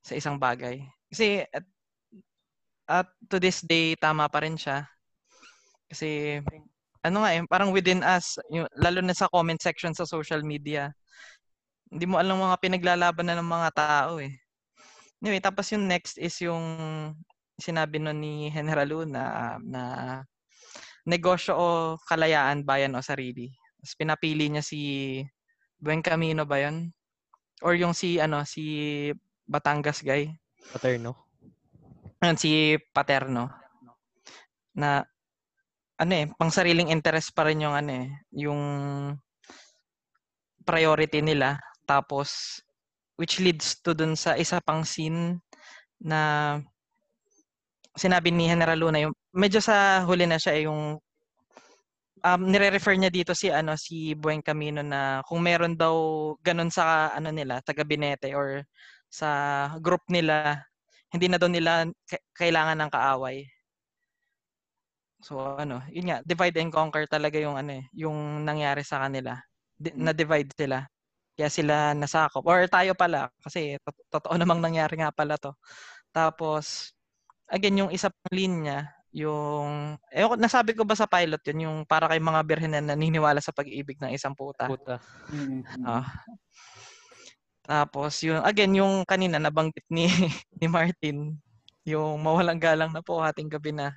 [0.00, 0.80] sa isang bagay.
[1.12, 1.68] Kasi at,
[2.86, 4.86] at to this day, tama pa rin siya.
[5.90, 6.38] Kasi,
[7.02, 10.90] ano nga eh, parang within us, yung, lalo na sa comment section sa social media,
[11.90, 14.34] hindi mo alam mga pinaglalaban na ng mga tao eh.
[15.22, 16.62] Anyway, tapos yung next is yung
[17.56, 19.82] sinabi nun ni General Luna na
[21.06, 21.66] negosyo o
[22.06, 23.50] kalayaan, bayan o sarili.
[23.80, 25.22] Tapos pinapili niya si
[25.78, 26.90] Buen Camino ba yun?
[27.62, 29.08] Or yung si, ano, si
[29.46, 30.34] Batangas guy.
[30.74, 31.25] Paterno.
[32.36, 33.52] Si Paterno.
[34.76, 35.04] Na,
[35.96, 38.62] ano eh, pang sariling interest pa rin yung ano eh, yung
[40.64, 41.56] priority nila.
[41.88, 42.60] Tapos,
[43.16, 45.40] which leads to dun sa isa pang scene
[46.02, 46.20] na
[47.96, 51.00] sinabi ni General Luna, yung, medyo sa huli na siya eh, yung
[52.26, 55.94] um, nire-refer niya dito si ano si Buen Camino na kung meron daw
[56.42, 58.66] ganun sa ano nila sa gabinete or
[59.06, 59.28] sa
[59.78, 60.60] group nila
[61.12, 63.46] hindi na daw nila ka- kailangan ng kaaway.
[65.24, 69.34] So ano, yun nga, divide and conquer talaga yung ano eh, yung nangyari sa kanila.
[69.76, 70.84] Di- na-divide sila.
[71.36, 72.44] Kaya sila nasakop.
[72.48, 75.52] Or tayo pala, kasi to- totoo namang nangyari nga pala to.
[76.12, 76.92] Tapos,
[77.50, 82.08] again, yung isa pang linya, yung, eh, nasabi ko ba sa pilot yun, yung para
[82.08, 84.68] kay mga birhen na naniniwala sa pag-ibig ng isang puta.
[84.68, 85.00] Puta.
[85.32, 86.04] Mm, mm.
[87.66, 90.06] Tapos yung again yung kanina nabanggit ni
[90.62, 91.34] ni Martin
[91.86, 93.94] yung mawalang galang na po ating gabi na.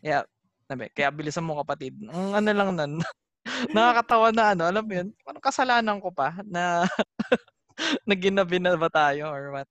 [0.00, 0.24] Kaya
[0.68, 1.96] sabi, kaya bilisan mo kapatid.
[2.08, 2.92] Ang ano lang nun.
[3.74, 6.84] nakakatawa na ano, alam mo yun, parang kasalanan ko pa na
[8.08, 9.68] naginabi na ba tayo or what.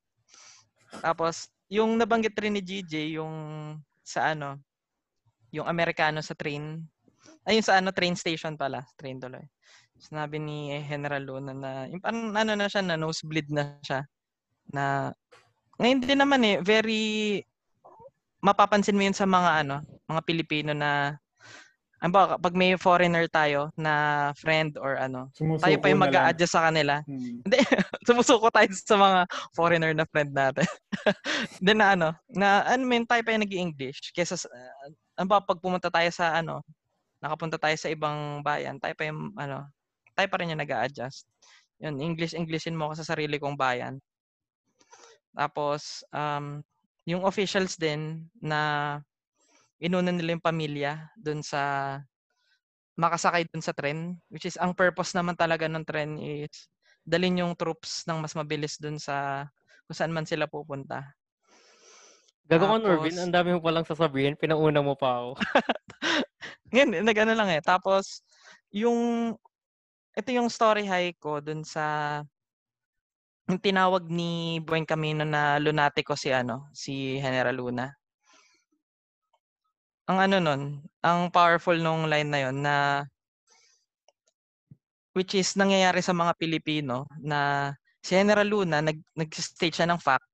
[1.01, 3.33] Tapos yung nabanggit rin ni GJ yung
[4.01, 4.57] sa ano,
[5.51, 6.81] yung Amerikano sa train.
[7.47, 9.43] Ayun sa ano train station pala, train tuloy.
[9.97, 14.05] Sinabi ni General Luna na yung parang ano na siya na nosebleed na siya
[14.69, 15.13] na
[15.81, 17.03] ngayon din naman eh very
[18.41, 21.17] mapapansin mo yun sa mga ano mga Pilipino na
[21.97, 26.05] ano ba, pag may foreigner tayo na friend or ano, Sumusuko tayo pa yung na
[26.05, 26.13] lang.
[26.13, 27.01] mag-a-adjust sa kanila.
[27.09, 27.41] Mm.
[27.41, 27.57] Hindi,
[28.07, 29.19] sumusuko tayo sa mga
[29.57, 30.69] foreigner na friend natin.
[31.65, 35.41] Then na ano, na ano men tayo pa yung nag-English kaysa sa, uh, ano ba
[35.41, 36.61] pag pumunta tayo sa ano,
[37.17, 39.65] nakapunta tayo sa ibang bayan, tayo pa yung ano,
[40.17, 41.29] tayo pa rin yung nag-a-adjust.
[41.77, 44.01] Yun, English Englishin mo ako sa sarili kong bayan.
[45.37, 46.65] Tapos um
[47.05, 48.97] yung officials din na
[49.77, 51.95] inuna nila yung pamilya dun sa
[52.97, 56.65] makasakay dun sa tren, which is ang purpose naman talaga ng tren is
[57.05, 59.45] dalin yung troops ng mas mabilis dun sa
[59.85, 61.05] kung saan man sila pupunta.
[62.47, 63.15] Gago ka, Norvin.
[63.19, 64.39] Ang dami mo palang sasabihin.
[64.39, 65.31] Pinauna mo pa ako.
[66.71, 67.59] Ngayon, nag-ano lang eh.
[67.59, 68.23] Tapos,
[68.71, 69.31] yung,
[70.17, 72.19] ito yung story high ko dun sa,
[73.45, 77.85] yung tinawag ni Buen Camino na lunatico si ano, si General Luna.
[80.09, 80.61] Ang ano nun,
[81.05, 82.75] ang powerful nung line na yon na
[85.13, 90.25] which is nangyayari sa mga Pilipino na si General Luna nag nag-state siya ng fact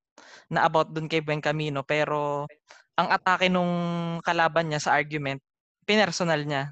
[0.52, 2.46] na about dun kay Buen Camino pero
[3.00, 3.74] ang atake nung
[4.22, 5.40] kalaban niya sa argument
[5.88, 6.72] pinersonal niya.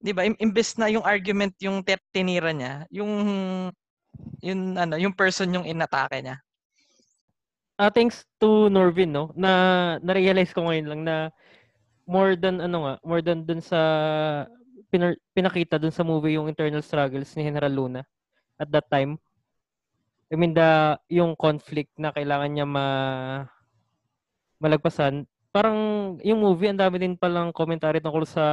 [0.00, 0.24] 'Di ba?
[0.24, 3.12] Im- Imbes na yung argument yung tinira niya, yung
[4.40, 6.36] yung ano, yung person yung inatake niya.
[7.80, 11.16] Ah, thanks to Norvin, no, na na-realize ko ngayon lang na
[12.04, 13.80] more than ano nga, more than dun sa
[14.92, 18.02] pinar- pinakita dun sa movie yung internal struggles ni General Luna
[18.60, 19.16] at that time.
[20.30, 22.86] I mean, the, yung conflict na kailangan niya ma
[24.60, 25.24] malagpasan.
[25.50, 25.78] Parang
[26.22, 28.44] yung movie, ang dami din palang commentary tungkol sa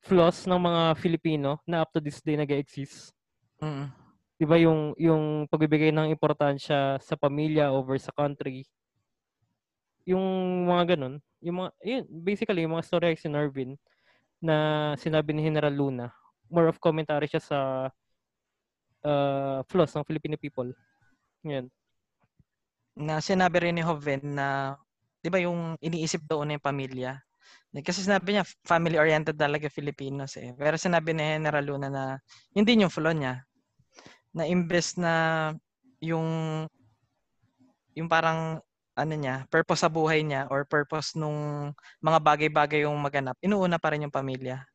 [0.00, 3.12] flaws ng mga Filipino na up to this day nag-exist.
[3.60, 4.00] Mm.
[4.40, 8.64] 'di ba yung yung pagbibigay ng importansya sa pamilya over sa country
[10.08, 10.24] yung
[10.64, 13.76] mga ganun yung mga yun, basically yung mga story si Nervin
[14.40, 14.56] na
[14.96, 16.08] sinabi ni General Luna
[16.48, 17.58] more of commentary siya sa
[19.04, 20.72] uh, flaws ng Filipino people
[21.44, 21.68] yan
[22.96, 24.72] Na sinabi rin ni Joven na
[25.20, 27.20] 'di ba yung iniisip daw na yung pamilya.
[27.70, 30.50] Kasi sinabi niya family-oriented talaga Filipinos eh.
[30.58, 32.04] Pero sinabi ni General Luna na
[32.52, 33.46] hindi yung flaw niya.
[34.34, 35.12] Na imbes na
[36.02, 36.64] yung
[37.94, 38.58] yung parang
[39.00, 41.70] ano niya, purpose sa buhay niya or purpose nung
[42.04, 44.66] mga bagay-bagay yung maganap, inuuna pa rin yung pamilya.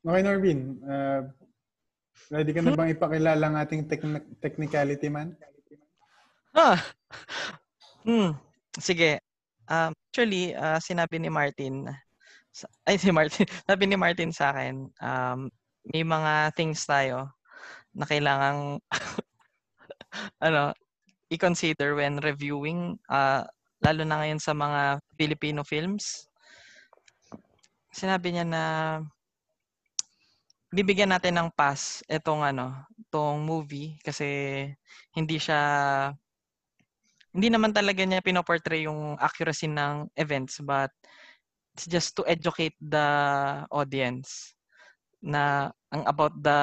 [0.00, 0.80] Okay, Norvin.
[0.80, 1.28] Uh,
[2.32, 5.36] ready ka na bang ipakilala ang ating techni- technicality man?
[6.54, 6.82] Ah.
[8.02, 8.34] Hmm.
[8.78, 9.22] Sige.
[9.70, 11.86] Um, actually, ah, sinabi ni Martin,
[12.88, 15.46] ay si Martin, sabi ni Martin sa akin, um,
[15.94, 17.30] may mga things tayo
[17.94, 18.82] na kailangang
[20.46, 20.74] ano,
[21.30, 23.46] i-consider when reviewing, ah,
[23.82, 26.26] lalo na ngayon sa mga Filipino films.
[27.94, 28.64] Sinabi niya na
[30.70, 32.74] bibigyan natin ng pass itong ano,
[33.06, 34.26] itong movie kasi
[35.14, 35.58] hindi siya
[37.30, 40.90] hindi naman talaga niya pinoportray yung accuracy ng events but
[41.74, 43.06] it's just to educate the
[43.70, 44.54] audience
[45.22, 46.60] na ang about the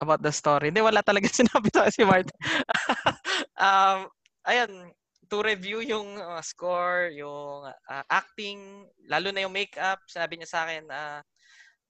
[0.00, 0.68] about the story.
[0.68, 2.36] Hindi, wala talaga sinabi sa si Martin.
[3.66, 4.08] um,
[4.44, 4.92] ayan,
[5.26, 10.60] to review yung uh, score, yung uh, acting, lalo na yung makeup, sabi niya sa
[10.68, 11.20] akin, uh,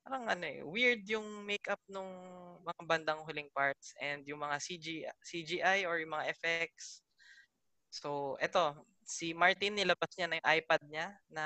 [0.07, 2.09] parang ano eh, weird yung makeup nung
[2.63, 4.87] mga bandang huling parts and yung mga CG,
[5.27, 7.03] CGI or yung mga effects.
[7.91, 11.45] So, eto, si Martin nilabas niya na yung iPad niya na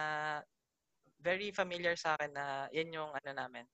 [1.20, 3.66] very familiar sa akin na yan yung ano namin.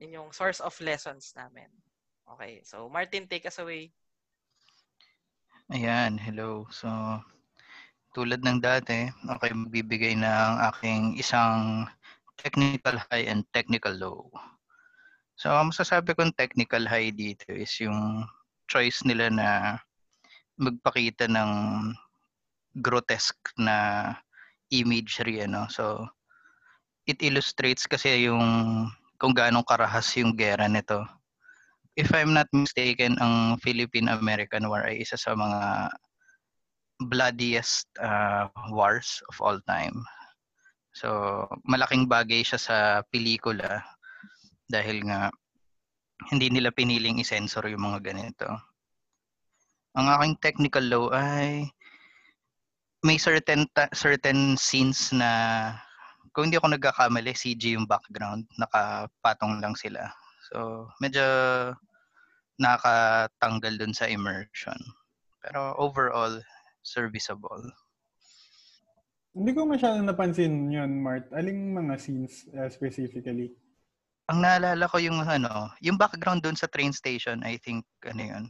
[0.00, 1.68] Yan yung source of lessons namin.
[2.24, 3.92] Okay, so Martin, take us away.
[5.70, 6.66] Ayan, hello.
[6.72, 6.88] So,
[8.16, 11.86] tulad ng dati, okay, magbibigay ng aking isang
[12.40, 14.26] technical high and technical low.
[15.38, 18.26] So, ang masasabi kong technical high dito is yung
[18.66, 19.48] choice nila na
[20.60, 21.50] magpakita ng
[22.78, 24.12] grotesque na
[24.70, 25.66] imagery, ano.
[25.72, 26.06] So,
[27.08, 28.86] it illustrates kasi yung
[29.16, 31.02] kung gaano karahas yung gera nito.
[31.98, 35.90] If I'm not mistaken, ang Philippine-American War ay isa sa mga
[37.10, 40.04] bloodiest uh, wars of all time.
[40.94, 43.82] So, malaking bagay siya sa pelikula
[44.70, 45.32] dahil nga
[46.28, 48.48] hindi nila piniling isensor yung mga ganito.
[49.98, 51.66] Ang aking technical low ay
[53.02, 55.30] may certain ta- certain scenes na
[56.30, 60.14] kung hindi ako nagkakamali, CG yung background, nakapatong lang sila.
[60.52, 61.24] So, medyo
[62.60, 64.76] nakatanggal dun sa immersion.
[65.42, 66.38] Pero overall,
[66.84, 67.64] serviceable.
[69.34, 71.30] Hindi ko masyadong napansin yun, Mart.
[71.32, 73.54] Aling mga scenes uh, specifically?
[74.30, 78.44] Ang naalala ko yung ano, yung background dun sa train station, I think, ano yun.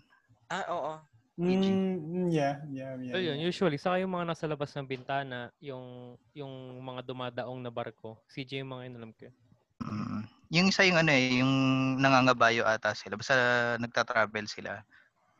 [0.53, 0.93] Ah, oo.
[1.41, 3.13] Mm, yeah, yeah, yeah.
[3.13, 3.49] so yun yeah.
[3.49, 6.53] usually saka yung mga nasa labas ng bintana yung yung
[6.85, 9.37] mga dumadaong na barko CJ yung mga inalam ko yun.
[9.81, 10.21] Mm.
[10.51, 11.53] Yung isa yung ano eh, yung
[11.97, 13.17] nangangabayo ata sila.
[13.17, 13.35] Basta
[13.81, 14.85] nagta-travel sila.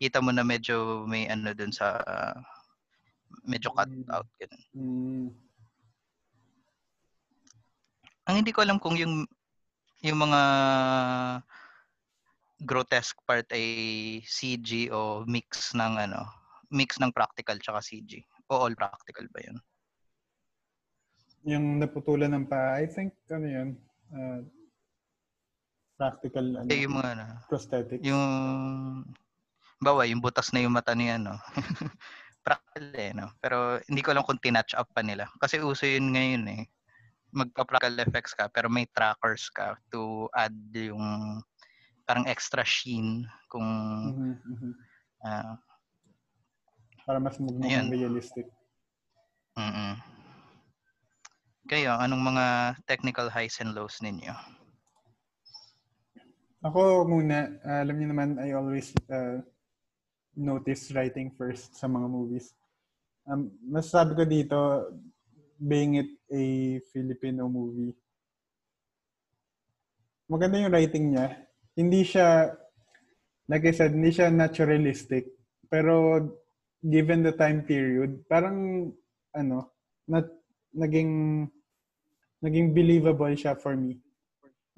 [0.01, 2.33] kita mo na medyo may ano dun sa uh,
[3.45, 4.09] medyo cut Mm.
[4.09, 4.63] out ganun.
[4.73, 5.29] Mm.
[8.25, 9.29] Ang hindi ko alam kung yung
[10.01, 10.41] yung mga
[12.61, 13.67] grotesque part ay
[14.25, 16.29] CG o mix ng ano,
[16.69, 18.21] mix ng practical tsaka CG.
[18.53, 19.59] O all practical ba 'yun?
[21.49, 23.69] Yung naputulan ng pa, I think, ano yun,
[24.13, 24.45] uh,
[25.97, 28.05] practical ano, Eh, yung mga ano, prosthetics.
[28.05, 28.25] yung
[29.81, 31.37] bawa yung butas na yung mata niya no.
[32.45, 33.33] practical eh, no?
[33.41, 35.29] Pero hindi ko alam kung tinatch up pa nila.
[35.41, 36.63] Kasi uso yun ngayon eh.
[37.33, 41.41] Magpa-practical effects ka, pero may trackers ka to add yung
[42.11, 43.63] parang extra sheen kung
[44.11, 44.71] Mhm, mhm.
[45.23, 45.55] ah,
[47.07, 48.51] Para mas magmukhang realistic.
[49.55, 49.95] mm
[51.71, 52.47] Kayo, anong mga
[52.83, 54.35] technical highs and lows ninyo?
[56.67, 59.39] Ako muna, ah, alam niyo naman, I always uh,
[60.35, 62.51] notice writing first sa mga movies.
[63.23, 64.59] Um, masasabi ko dito,
[65.63, 66.43] being it a
[66.91, 67.95] Filipino movie,
[70.27, 71.50] maganda yung writing niya.
[71.81, 72.53] Hindi siya,
[73.49, 75.33] like I said, hindi siya naturalistic.
[75.73, 76.21] Pero
[76.85, 78.93] given the time period, parang,
[79.33, 79.73] ano,
[80.05, 80.21] na,
[80.77, 81.49] naging,
[82.45, 83.97] naging believable siya for me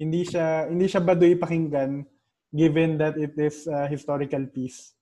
[0.03, 2.03] hindi siya hindi siya baduy pakinggan
[2.51, 4.93] given that it is a historical piece.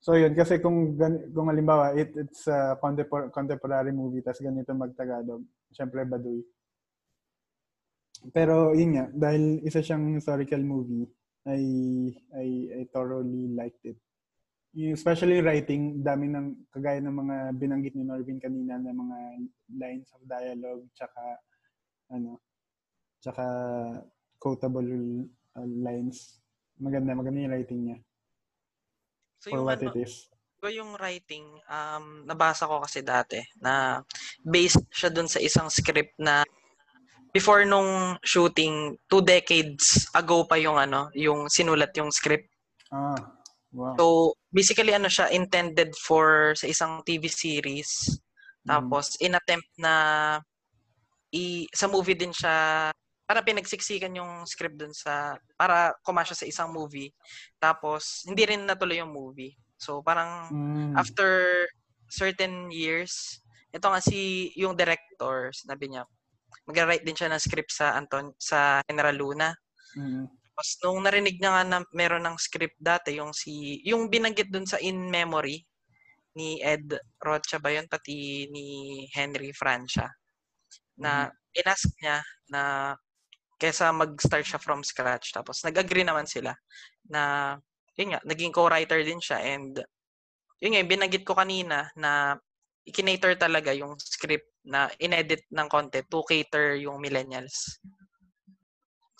[0.00, 0.96] So yun kasi kung
[1.32, 6.44] kung halimbawa it, it's a contempor- contemporary movie tas ganito magtagalog, syempre baduy.
[8.32, 11.04] Pero yun nga dahil isa siyang historical movie,
[11.44, 11.60] I
[12.32, 13.98] I I thoroughly liked it.
[14.74, 19.18] Especially writing, dami ng kagaya ng mga binanggit ni Norvin kanina na mga
[19.78, 21.22] lines of dialogue tsaka
[22.10, 22.42] ano
[23.22, 23.44] tsaka
[24.40, 26.42] quotable uh, lines.
[26.74, 27.98] Maganda, maganda yung writing niya
[29.44, 30.32] So for yung what ano, it is.
[30.64, 34.00] ko yung writing, um, nabasa ko kasi dati na
[34.40, 36.40] based siya dun sa isang script na
[37.34, 42.46] before nung shooting, two decades ago pa yung ano, yung sinulat yung script.
[42.94, 43.18] Ah,
[43.74, 43.98] wow.
[43.98, 44.04] So,
[44.54, 47.90] basically ano siya, intended for sa isang TV series.
[48.62, 48.70] Mhm.
[48.70, 49.94] Tapos, inattempt na
[51.34, 52.88] i, sa movie din siya,
[53.24, 57.10] para pinagsiksikan yung script dun sa, para kumasya sa isang movie.
[57.58, 59.56] Tapos, hindi rin natuloy yung movie.
[59.74, 60.94] So, parang Mm.
[60.94, 61.66] after
[62.06, 63.42] certain years,
[63.74, 66.06] ito nga si yung director, sinabi niya,
[66.64, 69.52] mag-write din siya ng script sa Anton sa General Luna.
[69.96, 70.26] Mm.
[70.54, 74.64] Tapos nung narinig niya nga na meron ng script dati, yung si yung binanggit dun
[74.64, 75.60] sa In Memory
[76.34, 78.66] ni Ed Rocha ba yun, pati ni
[79.14, 80.10] Henry Francia,
[80.98, 82.18] na inask niya
[82.50, 82.62] na
[83.58, 85.30] kesa mag-start siya from scratch.
[85.30, 86.54] Tapos nag-agree naman sila
[87.06, 87.54] na
[87.94, 89.78] yun nga, naging co-writer din siya and
[90.58, 92.34] yun nga, yung binanggit ko kanina na
[92.86, 97.78] ikinater talaga yung script na inedit ng konti to cater yung millennials.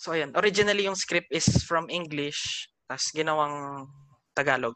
[0.01, 0.33] So, ayan.
[0.35, 3.87] Originally, yung script is from English, tapos ginawang
[4.35, 4.75] Tagalog.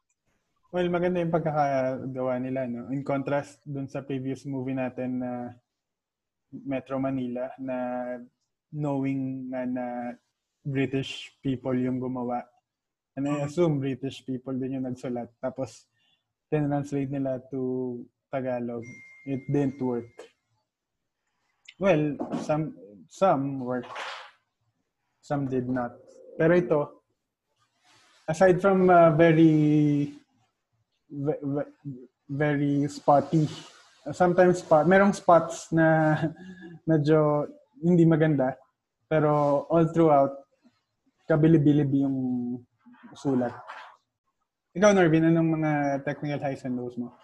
[0.69, 2.93] Well, maganda yung pagkakagawa nila, no?
[2.93, 5.57] In contrast dun sa previous movie natin na
[6.53, 7.77] Metro Manila na
[8.69, 9.85] knowing nga na
[10.61, 12.45] British people yung gumawa.
[13.17, 13.45] And I Mhm.
[13.49, 15.33] assume British people din yung nagsulat.
[15.41, 15.89] Tapos,
[16.49, 18.85] translate nila to Tagalog.
[19.25, 20.09] It didn't work.
[21.79, 22.75] Well, some
[23.07, 23.87] some worked.
[25.23, 25.95] Some did not.
[26.35, 26.79] Pero ito,
[28.27, 30.11] aside from uh, very
[31.07, 31.71] ve- ve-
[32.27, 33.47] very spotty.
[34.11, 36.19] Sometimes spot, merong spots na
[36.89, 37.47] medyo
[37.79, 38.59] hindi maganda.
[39.07, 40.35] Pero all throughout,
[41.31, 42.17] kabilib-bilib yung
[43.15, 43.55] sulat.
[44.75, 45.71] Ikaw, Norvin, anong mga
[46.05, 47.15] technical highs and lows mo?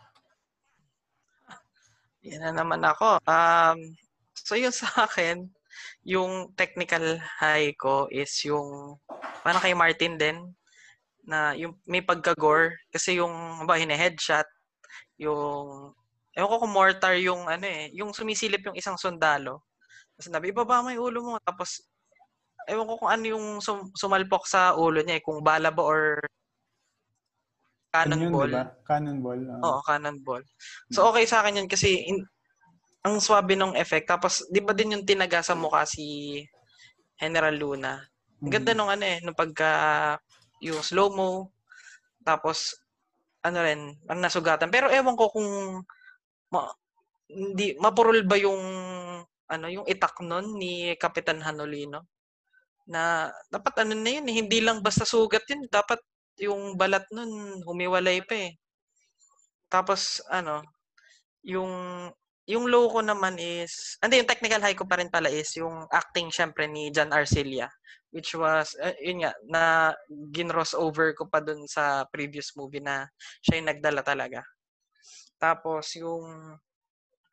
[2.26, 3.22] Yan na naman ako.
[3.30, 3.78] Um,
[4.36, 5.48] so yun sa akin,
[6.04, 9.00] yung technical high ko is yung,
[9.42, 10.38] parang kay Martin din,
[11.26, 12.78] na yung may pagka-gore.
[12.94, 14.46] Kasi yung, ba, hine-headshot,
[15.18, 15.92] yung,
[16.36, 19.66] ewan ko kung mortar yung, ano eh, yung sumisilip yung isang sundalo.
[20.16, 21.34] Tapos sabi, ibaba mo yung ulo mo.
[21.44, 21.84] Tapos,
[22.70, 26.22] ewan ko kung ano yung sum- sumalpok sa ulo niya eh, kung bala ba or
[27.96, 28.52] Ano yun, cannonball.
[28.52, 28.66] diba?
[28.84, 29.42] Cannonball.
[29.48, 29.60] ah.
[29.64, 30.44] Oo, cannonball.
[30.92, 32.28] So okay sa akin yun kasi in,
[33.06, 34.10] ang swabe ng effect.
[34.10, 36.41] Tapos, di ba din yung tinaga sa mukha si
[37.22, 38.01] General Luna?
[38.41, 38.78] Ang ganda Mhm.
[38.82, 39.72] nung ano eh, nung pagka
[40.66, 41.53] yung slow-mo.
[42.26, 42.74] Tapos,
[43.45, 44.74] ano rin, ang nasugatan.
[44.74, 45.49] Pero ewan ko kung
[46.49, 46.66] ma,
[47.30, 48.62] hindi, mapurol ba yung
[49.45, 52.10] ano yung itak nun ni Kapitan Hanolino
[52.89, 56.01] na dapat ano na yun eh, hindi lang basta sugat yun dapat
[56.41, 58.51] yung balat nun, humiwalay pa eh.
[59.70, 60.62] Tapos, ano,
[61.45, 61.72] yung
[62.46, 65.89] yung low ko naman is, hindi, yung technical high ko pa rin pala is yung
[65.89, 67.66] acting syempre ni John Arcelia,
[68.14, 69.64] which was, uh, yun nga, na
[70.30, 73.10] ginross over ko pa dun sa previous movie na
[73.41, 74.46] siya yung nagdala talaga.
[75.41, 76.56] Tapos, yung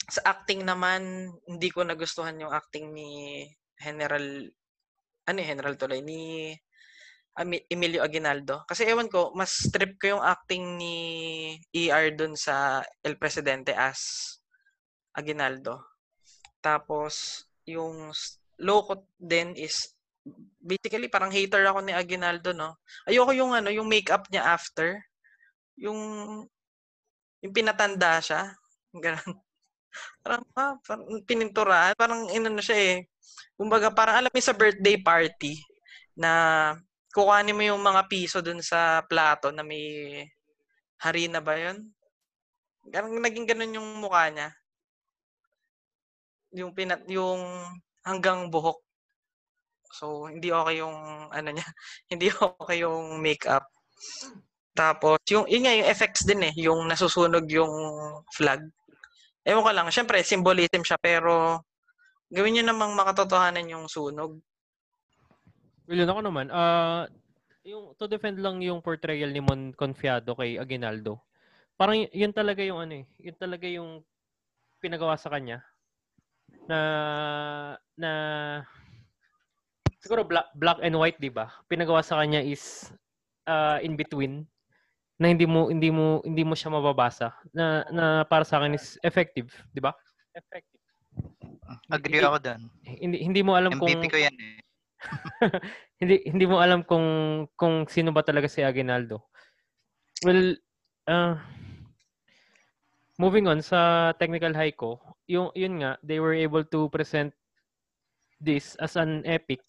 [0.08, 3.44] sa acting naman, hindi ko nagustuhan yung acting ni
[3.76, 4.48] General,
[5.28, 6.56] ano yung General tuloy, ni
[7.68, 8.64] Emilio Aguinaldo.
[8.64, 10.96] Kasi ewan ko, mas trip ko yung acting ni
[11.72, 14.41] ER dun sa El Presidente as
[15.12, 15.80] Aguinaldo.
[16.64, 18.10] Tapos, yung
[18.62, 19.92] low ko din is
[20.62, 22.78] basically parang hater ako ni Aguinaldo, no?
[23.10, 25.02] Ayoko yung ano, yung makeup niya after.
[25.76, 25.98] Yung
[27.42, 28.54] yung pinatanda siya.
[28.94, 29.34] Ganun.
[30.24, 31.92] Parang, ah, parang pininturahan.
[31.92, 32.96] Parang inano siya eh.
[33.60, 35.60] Kumbaga, parang alam mo sa birthday party
[36.16, 36.30] na
[37.12, 39.84] kukuhanin mo yung mga piso dun sa plato na may
[40.96, 41.92] harina ba yun?
[42.88, 44.48] Parang naging ganun yung mukha niya
[46.52, 47.40] yung pinat yung
[48.04, 48.78] hanggang buhok.
[49.92, 50.96] So hindi okay yung
[51.32, 51.66] ano niya,
[52.12, 53.64] hindi okay yung makeup.
[54.72, 57.72] Tapos yung yun nga yung effects din eh, yung nasusunog yung
[58.32, 58.62] flag.
[59.42, 61.64] Ewan ko lang, syempre symbolism siya pero
[62.32, 64.38] gawin niyo namang makatotohanan yung sunog.
[65.90, 66.46] Yun ako naman.
[66.48, 67.04] Uh,
[67.66, 71.20] yung to defend lang yung portrayal ni Mon Confiado kay Aguinaldo.
[71.76, 74.00] Parang yun talaga yung ano eh, yun talaga yung
[74.78, 75.62] pinagawa sa kanya
[76.72, 76.80] na
[78.00, 78.12] na
[80.00, 81.52] siguro black, black and white, 'di ba?
[81.68, 82.88] Pinagawa sa kanya is
[83.44, 84.48] uh, in between
[85.20, 88.96] na hindi mo hindi mo hindi mo siya mababasa na na para sa akin is
[89.04, 89.92] effective, 'di ba?
[90.32, 90.80] Effective.
[91.92, 92.60] Agree ako doon.
[92.88, 94.58] Hindi hindi mo alam MVP kung MVP ko 'yan eh.
[96.00, 97.06] hindi hindi mo alam kung
[97.54, 99.20] kung sino ba talaga si Aguinaldo.
[100.24, 100.56] Well,
[101.10, 101.36] uh,
[103.22, 104.98] moving on sa technical high ko,
[105.30, 107.30] yung yun nga, they were able to present
[108.42, 109.62] this as an epic.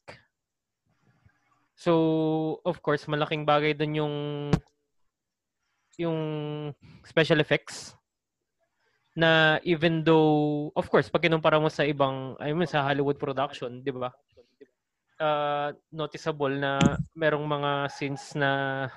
[1.78, 4.16] So, of course, malaking bagay dun yung
[6.01, 6.20] yung
[7.06, 7.93] special effects
[9.14, 13.86] na even though, of course, pag kinumpara mo sa ibang, I mean, sa Hollywood production,
[13.86, 14.10] di ba?
[15.22, 16.82] Uh, noticeable na
[17.14, 18.89] merong mga scenes na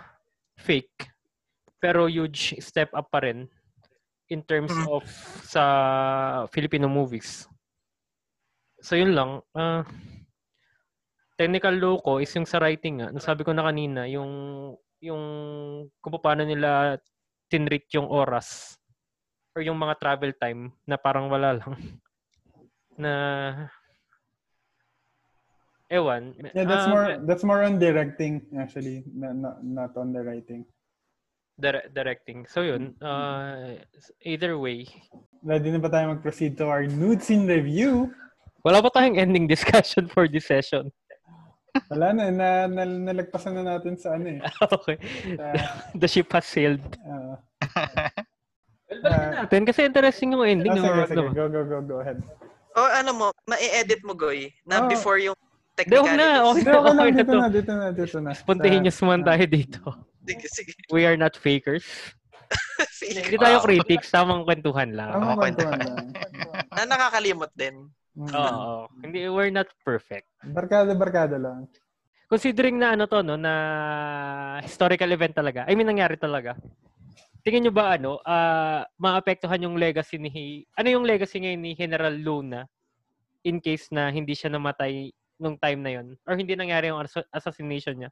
[0.57, 1.13] fake
[1.77, 3.45] pero huge step up pa rin
[4.29, 4.87] in terms mm.
[4.91, 5.05] of
[5.47, 5.63] sa
[6.51, 7.47] Filipino movies.
[8.83, 9.43] So yun lang.
[9.55, 9.87] Uh,
[11.39, 13.09] technical low ko is yung sa writing nga.
[13.15, 14.31] Nasabi ko na kanina, yung
[14.99, 15.23] yung
[16.03, 16.99] kung paano nila
[17.47, 18.75] tinrit yung oras
[19.55, 21.73] or yung mga travel time na parang wala lang.
[23.03, 23.13] na
[25.87, 26.35] ewan.
[26.51, 30.67] Yeah, that's uh, more that's more on directing actually, not, not, not on the writing
[31.61, 32.47] dire- directing.
[32.47, 33.81] So yun, uh,
[34.23, 34.87] either way.
[35.43, 38.13] Ready na ba tayo mag-proceed to our nude scene review?
[38.67, 40.91] Wala pa tayong ending discussion for this session.
[41.93, 44.41] Wala na, na, na nalagpasan na natin sa ano eh.
[44.77, 44.97] okay.
[45.37, 45.55] Uh,
[45.95, 46.83] The ship has sailed.
[47.05, 47.37] Uh,
[48.91, 50.73] well, uh, natin kasi interesting yung ending.
[50.73, 51.29] Oh, sige, sige.
[51.37, 52.19] Go, go, go, go ahead.
[52.77, 54.89] O oh, ano mo, ma-edit mo, Goy, na oh.
[54.89, 55.37] before yung
[55.77, 56.17] technicalities.
[56.17, 58.31] na, okay, okay, okay, na, dito na, dito na, dito na.
[58.37, 59.81] Spontaneous man tayo dito.
[60.27, 60.73] Sige, sige.
[60.91, 61.87] We are not fakers.
[63.07, 65.15] Hindi tayo critics, tamang kwentuhan lang.
[65.15, 66.07] Tamang kwentuhan lang.
[66.75, 67.91] na nakakalimot din.
[68.17, 68.33] Mm.
[68.33, 68.89] Oo.
[69.03, 70.27] Hindi, we're not perfect.
[70.43, 71.69] Barkada-barkada lang.
[72.27, 73.55] Considering na ano to, no, na
[74.65, 75.63] historical event talaga.
[75.71, 76.59] I mean, nangyari talaga.
[77.47, 82.11] Tingin nyo ba ano, uh, maapektuhan yung legacy ni, ano yung legacy ngayon ni General
[82.11, 82.67] Luna
[83.47, 86.99] in case na hindi siya namatay nung time na yon or hindi nangyari yung
[87.31, 88.11] assassination niya?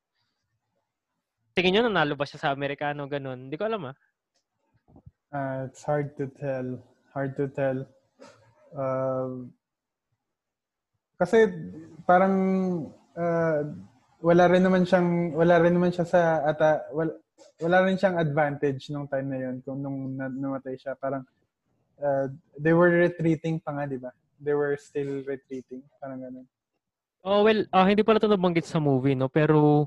[1.55, 3.47] Tingin nyo, nanalo ba siya sa Amerikano, ganun?
[3.47, 3.97] Hindi ko alam ah.
[5.31, 6.83] Uh, it's hard to tell.
[7.15, 7.87] Hard to tell.
[8.75, 9.47] Uh,
[11.15, 11.47] kasi
[12.03, 12.35] parang
[13.15, 13.71] uh,
[14.19, 17.15] wala rin naman siyang wala rin naman siya sa ata wala,
[17.63, 21.23] wala rin siyang advantage nung time na yon kung nung namatay siya parang
[22.03, 22.27] uh,
[22.59, 24.11] they were retreating pa nga di ba
[24.43, 26.47] they were still retreating parang ganun
[27.23, 29.87] oh well uh, hindi pala ito nabanggit sa movie no pero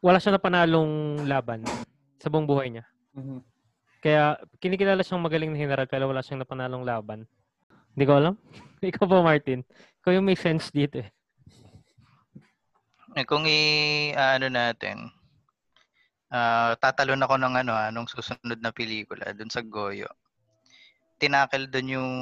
[0.00, 1.64] wala siya na panalong laban
[2.20, 2.84] sa buong buhay niya.
[3.16, 3.40] Mm-hmm.
[4.00, 7.28] Kaya kinikilala siyang magaling na general pero wala siyang napanalong laban.
[7.92, 8.34] Hindi ko alam.
[8.80, 9.60] Ikaw ba, Martin?
[10.00, 11.08] Ikaw yung may sense dito eh.
[13.12, 13.60] eh kung i
[14.16, 15.12] ano natin,
[16.32, 20.08] uh, tatalon ako ng ano, anong susunod na pelikula dun sa Goyo.
[21.20, 22.12] Tinakil dun yung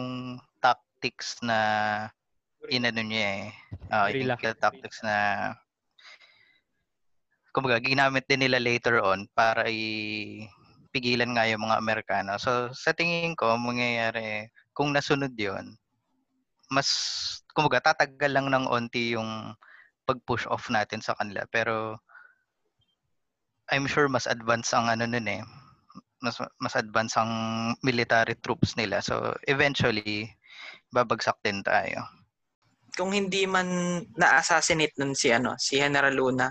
[0.58, 1.58] tactics na
[2.66, 3.46] inano niya eh.
[3.86, 5.14] Uh, yung tactics na
[7.59, 12.38] kumbaga, ginamit din nila later on para ipigilan nga yung mga Amerikano.
[12.38, 15.74] So, sa tingin ko, mangyayari, kung nasunod yon
[16.70, 16.86] mas,
[17.59, 19.59] kumbaga, tatagal lang ng onti yung
[20.06, 21.42] pag-push off natin sa kanila.
[21.50, 21.98] Pero,
[23.74, 25.42] I'm sure mas advanced ang ano nun eh.
[26.22, 27.32] Mas, mas advanced ang
[27.82, 29.02] military troops nila.
[29.02, 30.30] So, eventually,
[30.94, 32.06] babagsak din tayo.
[32.94, 33.66] Kung hindi man
[34.14, 36.46] na-assassinate nun si ano, si General Luna,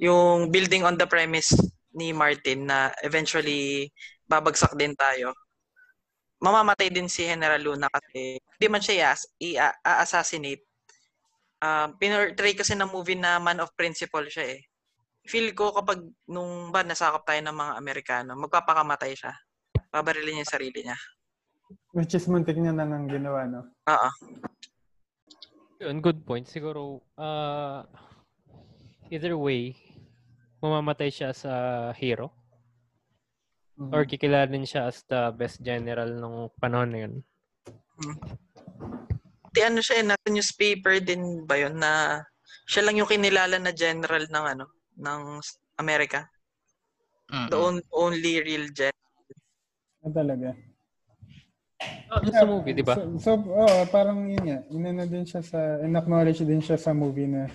[0.00, 1.52] yung building on the premise
[1.92, 3.92] ni Martin na eventually
[4.24, 5.36] babagsak din tayo.
[6.40, 10.64] Mamamatay din si General Luna kasi hindi man siya i-assassinate.
[11.60, 14.64] Uh, pinortray kasi ng movie na man of principle siya eh.
[15.28, 19.36] Feel ko kapag nung ba nasakop tayo ng mga Amerikano, magpapakamatay siya.
[19.92, 20.98] Babarilin niya yung sarili niya.
[21.92, 23.68] Which is muntik niya na nang ginawa, no?
[23.84, 24.10] Oo.
[25.84, 26.48] Yun, good point.
[26.48, 27.84] Siguro, uh,
[29.12, 29.76] either way,
[30.60, 31.52] mamamatay siya sa
[31.96, 32.30] hero?
[33.80, 33.96] Mm-hmm.
[33.96, 37.14] Or kikilanin siya as the best general nung panahon na yun?
[37.96, 38.16] Hmm.
[39.50, 42.22] Di ano siya, eh, nasa newspaper din ba yun na
[42.68, 44.64] siya lang yung kinilala na general ng ano,
[45.00, 45.20] ng
[45.80, 46.28] Amerika.
[47.32, 47.48] Mm-hmm.
[47.48, 49.08] The on, only real general.
[50.04, 50.48] Ah, talaga?
[52.12, 52.98] Oh, yeah, sa movie, di ba?
[53.00, 54.58] So, so oh, parang yun nga.
[54.68, 57.48] Inano din siya sa, in-acknowledge din siya sa movie na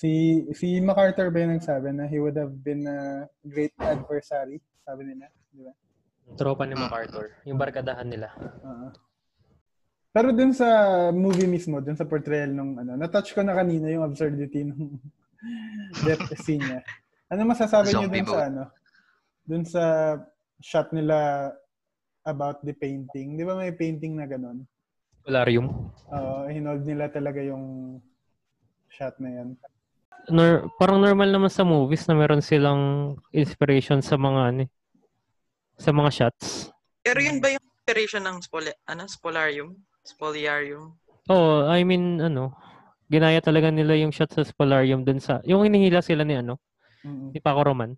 [0.00, 5.12] Si si MacArthur ba yung nagsabi na he would have been a great adversary, sabi
[5.12, 5.76] nila, di ba?
[6.40, 8.32] Tropa ni MacArthur, yung barkadahan nila.
[8.40, 8.88] Uh-huh.
[10.08, 10.68] Pero dun sa
[11.12, 14.96] movie mismo, dun sa portrayal nung ano, na-touch ko na kanina yung absurdity nung
[16.08, 16.80] death scene niya.
[17.28, 18.62] Ano masasabi niyo dun sa ano?
[19.44, 19.82] Dun sa
[20.64, 21.52] shot nila
[22.24, 23.36] about the painting.
[23.36, 24.64] Di ba may painting na ganun?
[25.28, 25.92] Polarium.
[26.08, 28.00] Oo, uh, hinold nila talaga yung
[28.88, 29.60] shot na yan
[30.30, 34.70] nor, parang normal naman sa movies na meron silang inspiration sa mga ano, eh,
[35.76, 36.70] sa mga shots.
[37.04, 39.76] Pero yun ba yung inspiration ng spoli, ano, spolarium?
[40.06, 40.96] Spoliarium?
[41.30, 42.54] Oo, oh, I mean, ano,
[43.10, 46.62] ginaya talaga nila yung shot sa spolarium dun sa, yung hinihila sila ni ano,
[47.02, 47.34] mm-hmm.
[47.34, 47.92] ni Paco Roman.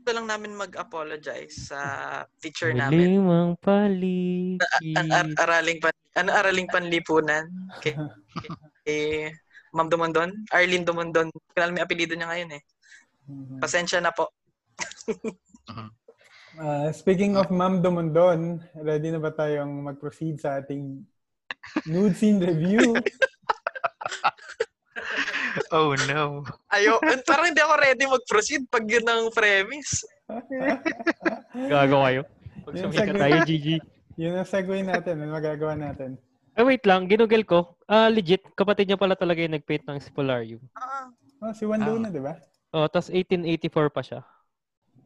[0.00, 1.80] Gusto lang namin mag-apologize sa
[2.40, 3.20] teacher namin.
[3.20, 4.64] Limang paligid.
[4.96, 7.46] An ar- araling pan ano araling panlipunan.
[7.76, 7.94] Okay.
[8.88, 9.28] eh,
[9.70, 11.30] Ma'am Dumondon, Arlene Dumondon.
[11.54, 12.62] Kailan may apelido niya ngayon eh.
[13.30, 13.58] Mm-hmm.
[13.62, 14.34] Pasensya na po.
[16.58, 21.06] uh, speaking of Ma'am Dumondon, ready na ba tayong mag-proceed sa ating
[21.86, 22.98] nude scene review?
[25.74, 26.42] oh no.
[26.74, 30.02] Ayo, parang hindi ako ready mag-proceed pag yun ang premise.
[31.54, 32.26] Gagawa yun.
[32.66, 33.68] Pag sumikat tayo, GG.
[34.20, 35.22] Yun ang segue natin.
[35.22, 36.18] Ano magagawa natin?
[36.60, 37.08] Eh, wait lang.
[37.08, 37.80] Ginugel ko.
[37.88, 38.44] Ah, uh, legit.
[38.52, 40.60] Kapatid niya pala talaga yung nag-paint ng Spolarium.
[40.76, 41.08] Ah.
[41.40, 42.12] Oh, si Juan Luna, ah.
[42.12, 42.36] di ba?
[42.76, 44.20] Oh, tas 1884 pa siya.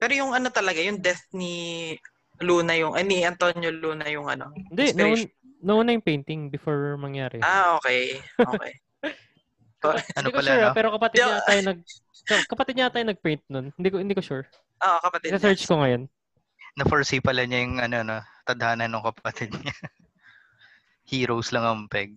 [0.03, 1.95] Pero yung ano talaga, yung death ni
[2.43, 4.51] Luna yung, eh, ni Antonio Luna yung ano?
[4.51, 5.23] Hindi, noon,
[5.63, 7.39] noon na yung painting before mangyari.
[7.47, 8.19] Ah, okay.
[8.35, 8.73] Okay.
[10.19, 10.75] ano pala, sure, no?
[10.75, 11.79] pero kapatid niya tayo nag
[12.51, 13.67] kapatid niya tayo nag-paint noon.
[13.79, 14.45] Hindi ko hindi ko sure.
[14.83, 15.39] Oo, oh, kapatid.
[15.39, 16.11] Sa search ko ngayon.
[16.75, 19.71] Na-foresee pala niya yung ano no, tadhana ng kapatid niya.
[21.05, 22.17] heroes lang ang peg.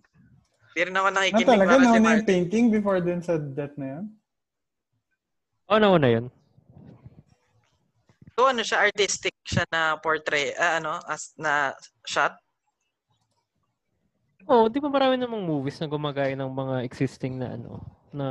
[0.72, 1.46] Hindi rin ako nakikinig.
[1.46, 1.70] Ah, talaga?
[1.74, 4.04] Nauna si yung painting before dun sa death na yan?
[5.68, 6.26] Oo, oh, nauna yun.
[8.38, 11.74] So, ano siya, artistic siya na portrait, uh, ano, as na
[12.06, 12.38] shot?
[14.46, 17.82] Oo, oh, di ba marami namang movies na gumagaya ng mga existing na ano,
[18.14, 18.28] na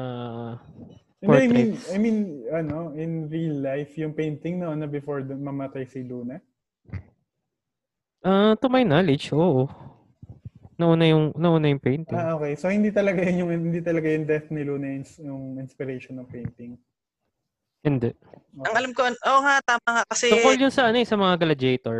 [1.20, 1.92] portraits?
[1.92, 6.08] I mean, I mean, ano, in real life, yung painting na na before mamatay si
[6.08, 6.40] Luna?
[8.24, 9.68] Uh, to my knowledge, oo.
[10.78, 12.14] Nauna yung nauna yung painting.
[12.14, 12.54] Ah, okay.
[12.54, 16.30] So hindi talaga yun yung hindi talaga yung death ni Luna yung, yung inspiration ng
[16.30, 16.78] painting.
[17.82, 18.14] Hindi.
[18.14, 18.68] Okay.
[18.68, 20.04] Ang alam ko, oo oh, nga, tama nga.
[20.12, 20.26] Kasi...
[20.34, 22.00] Tungkol yun sa ano eh, sa mga gladiator.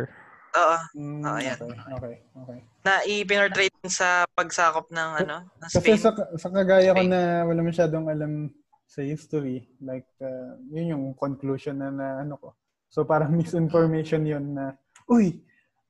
[0.58, 0.76] Oo.
[0.96, 1.56] Mm, oh, yan.
[1.58, 2.58] Okay, okay, okay.
[2.82, 5.96] Na i-penetrate sa pagsakop ng ano, ng Spain.
[5.96, 8.52] Kasi sa, sa kagaya ko na wala masyadong alam
[8.88, 12.48] sa history, like, uh, yun yung conclusion na, na ano ko.
[12.88, 14.76] So parang misinformation yun na,
[15.08, 15.44] uy,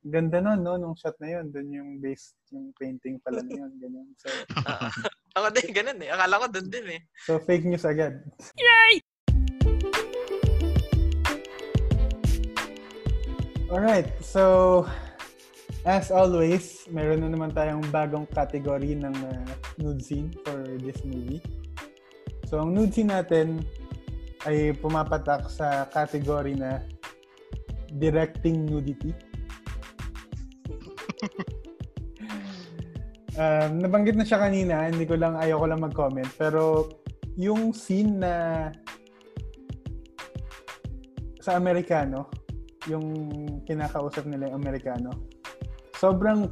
[0.06, 0.78] Ganda nun, no?
[0.78, 1.50] Nung shot na yun.
[1.50, 3.72] Doon yung base, yung painting pala na yun.
[3.82, 4.06] Ganyan.
[4.14, 4.30] So,
[4.62, 4.86] uh,
[5.42, 6.14] ako din, ganun eh.
[6.14, 7.00] Akala ko doon din eh.
[7.26, 8.22] So, fake news agad.
[8.54, 9.02] Yay!
[13.68, 14.86] Alright, so
[15.84, 19.44] as always, meron na naman tayong bagong category ng uh,
[19.82, 21.42] nude scene for this movie.
[22.46, 23.66] So, ang nude scene natin
[24.46, 26.86] ay pumapatak sa category na
[27.98, 29.12] directing nudity
[33.38, 36.30] um, nabanggit na siya kanina, hindi ko lang, ayaw ko lang mag-comment.
[36.34, 36.90] Pero
[37.38, 38.34] yung scene na
[41.38, 42.28] sa Amerikano,
[42.90, 43.06] yung
[43.64, 45.14] kinakausap nila yung Amerikano,
[45.96, 46.50] sobrang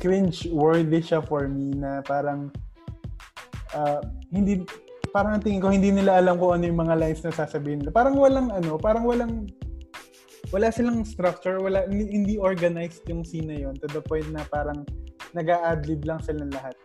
[0.00, 2.48] cringe-worthy siya for me na parang
[3.76, 4.00] uh,
[4.32, 4.64] hindi
[5.12, 7.92] parang tingin ko hindi nila alam kung ano yung mga lines na sasabihin nila.
[7.92, 9.46] Parang walang ano, parang walang
[10.52, 14.86] wala silang structure, wala hindi organized yung scene na yon to the point na parang
[15.34, 16.78] nag-a-adlib lang silang lahat.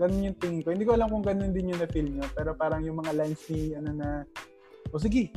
[0.00, 0.72] Ganun yung tingin ko.
[0.72, 3.76] Hindi ko alam kung ganun din yung na-feel nyo, pero parang yung mga lines ni
[3.76, 4.08] ano na,
[4.88, 5.28] o sige,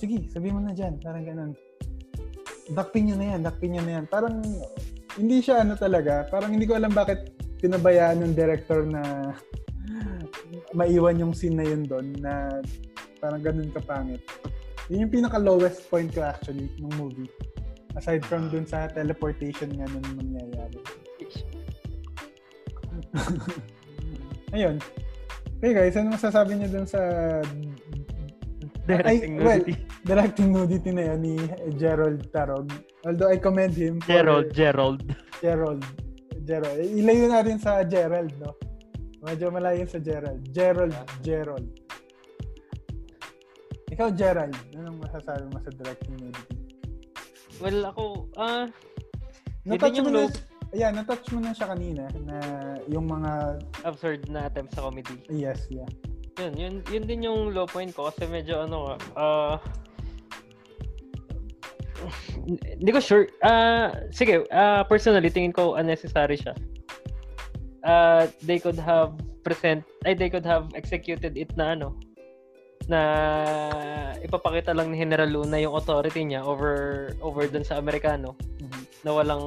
[0.00, 0.96] sige, sabihin mo na dyan.
[0.98, 1.52] Parang ganun.
[2.72, 4.04] Dakpin nyo na yan, dakpin nyo na yan.
[4.08, 4.40] Parang
[5.20, 6.24] hindi siya ano talaga.
[6.32, 9.34] Parang hindi ko alam bakit pinabayaan ng director na
[10.78, 12.62] maiwan yung scene na yun doon na
[13.20, 14.24] parang ganun kapangit.
[14.88, 17.28] Yun yung pinaka lowest point ko actually ng movie.
[17.92, 20.80] Aside from dun sa teleportation nga nung mangyayari.
[24.56, 24.76] Ayun.
[25.58, 27.00] Okay guys, ano masasabi niyo dun sa
[28.88, 29.74] Directing well, nudity.
[30.00, 31.36] directing nudity na yan ni
[31.76, 32.72] Gerald Tarog.
[33.04, 35.00] Although I commend him for Gerald, Gerald.
[35.44, 35.84] Gerald.
[36.48, 36.78] Gerald.
[36.80, 38.56] Ilayo natin sa Gerald, no?
[39.20, 40.40] Medyo malayo sa Gerald.
[40.56, 41.68] Gerald, Gerald.
[43.92, 46.56] Ikaw, Gerald, anong masasabi mo sa directing nudity?
[47.60, 48.64] Well, ako, ah,
[49.68, 50.28] yun Na-touch din yung mo na, low,
[50.70, 52.38] ayan, na-touch mo na siya kanina na
[52.86, 55.16] yung mga, absurd na attempt sa comedy.
[55.28, 55.88] yes, yeah.
[56.38, 59.58] Yun, yun, yun din yung low point ko kasi medyo ano, ah,
[62.78, 63.26] hindi ko sure.
[63.42, 66.54] Ah, sige, ah, personally, tingin ko unnecessary siya.
[67.82, 71.98] Ah, they could have present, ay, they could have executed it na ano,
[72.86, 73.00] na
[74.22, 78.32] ipapakita lang ni General Luna yung authority niya over over dun sa Amerikano
[78.64, 78.82] Mhm.
[79.04, 79.44] na walang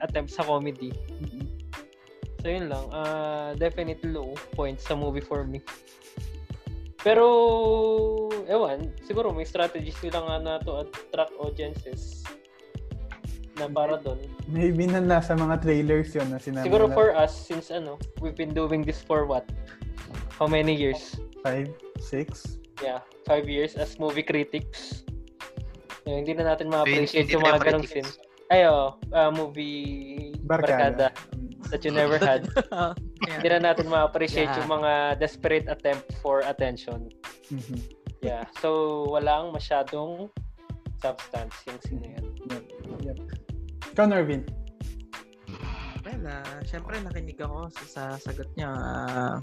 [0.00, 0.92] attempt sa comedy.
[2.42, 5.62] So yun lang, ah definite low points sa movie for me.
[7.06, 7.26] Pero,
[8.50, 12.26] ewan, siguro may strategies sila nga na to attract audiences
[13.62, 14.18] na para doon.
[14.50, 16.98] Maybe na nasa mga trailers yun na sinabi Siguro nila.
[16.98, 19.46] for us, since ano, we've been doing this for what?
[20.34, 21.14] How many years?
[21.46, 21.70] Five,
[22.02, 22.58] six?
[22.82, 25.06] Yeah, five years as movie critics.
[26.04, 28.18] Yeah, hindi na natin ma-appreciate yung mga ganong critics.
[28.46, 28.54] Scene.
[28.54, 31.10] Ay, oh, ah, movie Barkada.
[31.10, 32.46] Barkada that you never had.
[33.26, 33.40] Yeah.
[33.42, 34.60] Hindi na natin ma-appreciate Yeah.
[34.60, 37.10] yung mga desperate attempt for attention.
[37.48, 37.80] Mhm.
[38.22, 38.44] Yeah.
[38.60, 40.30] So, walang masyadong
[41.00, 42.24] substance yung scene na yan.
[42.52, 42.64] Yep.
[43.02, 43.18] Yep.
[43.96, 44.44] Ikaw, Norvin.
[46.06, 48.70] Well, ah, syempre nakinig ako sa, sa sagot niya.
[48.70, 49.40] Ah,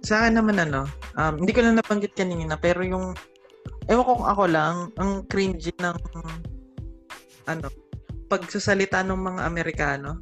[0.00, 3.12] sa akin naman ano, um, hindi ko lang nabanggit kanina, pero yung,
[3.90, 5.98] ewan ko kung ako lang, ang cringy ng,
[7.48, 7.72] ano,
[8.28, 10.20] pagsasalita ng mga Amerikano.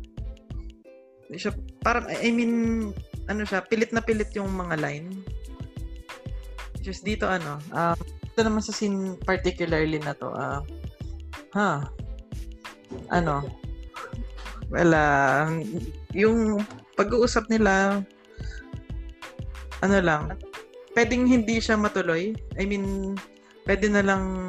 [1.35, 1.51] Siya,
[1.83, 2.55] parang, I mean,
[3.27, 5.27] ano siya, pilit na pilit yung mga line.
[6.79, 10.63] Just dito, ano, um, ito naman sa scene particularly na to, ah,
[11.59, 11.91] ha,
[13.11, 13.43] ano,
[14.71, 15.51] well, ah,
[16.15, 16.63] yung
[16.95, 18.07] pag-uusap nila,
[19.83, 20.31] ano lang,
[20.95, 22.33] pwedeng hindi siya matuloy.
[22.57, 23.19] I mean,
[23.67, 24.47] pwede na lang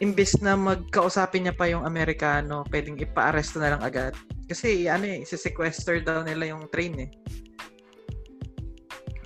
[0.00, 4.12] imbes na magkausapin niya pa yung Amerikano, pwedeng ipa-arresto na lang agad.
[4.44, 7.10] Kasi ano eh, sequester daw nila yung train eh.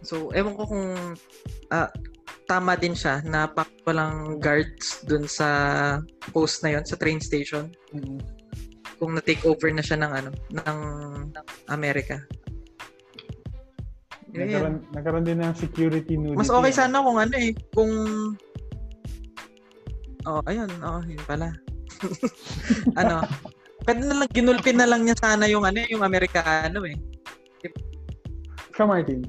[0.07, 0.87] So, ewan ko kung
[1.75, 1.91] ah,
[2.51, 5.49] tama din siya na pak walang guards dun sa
[6.35, 8.19] post na yon sa train station Mhm.
[8.99, 10.79] kung na-take over na siya ng ano, ng
[11.71, 12.19] Amerika.
[14.31, 16.39] Nagkaroon, nagkaroon din ng security nudity.
[16.39, 17.91] Mas okay sana kung ano eh, kung
[20.29, 21.53] Oh, ayun, oh, yun pala.
[23.01, 23.25] ano,
[23.89, 26.97] pwede na lang, ginulpin na lang niya sana yung ano, yung Amerikano eh.
[28.73, 29.25] Ikaw, Martin.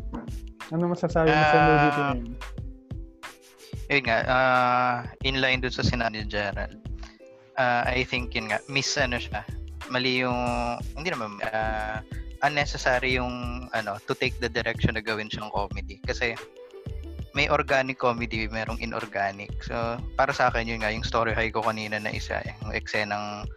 [0.71, 2.19] Ano masasabi mo sa Ah, nudity na yun?
[3.91, 6.79] Yun nga, ah, in line dun sa sinabi ni Gerald.
[7.59, 9.43] Ah, I think yun nga, miss ano siya.
[9.91, 10.39] Mali yung,
[10.95, 11.99] hindi naman, ah,
[12.47, 15.99] unnecessary yung, ano, to take the direction na gawin siyang comedy.
[16.07, 16.35] Kasi,
[17.32, 19.51] may organic comedy, merong inorganic.
[19.63, 23.47] So, para sa akin yun nga, yung story high ko kanina na isa, yung eksenang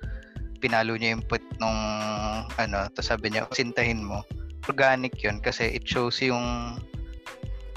[0.62, 1.78] pinalo niya yung put nung,
[2.56, 4.22] ano, to sabi niya, sintahin mo.
[4.64, 6.78] Organic yun kasi it shows yung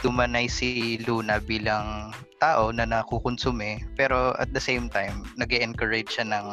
[0.05, 6.29] dumanay si Luna bilang tao na nakukonsume pero at the same time nag encourage siya
[6.29, 6.47] ng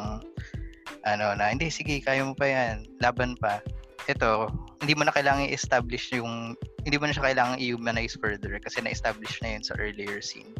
[1.05, 3.61] ano na hindi sige kaya mo pa yan laban pa
[4.09, 4.49] ito
[4.83, 9.39] hindi mo na kailangan i-establish yung hindi mo na siya kailangan i-humanize further kasi na-establish
[9.41, 10.51] na yun sa earlier scene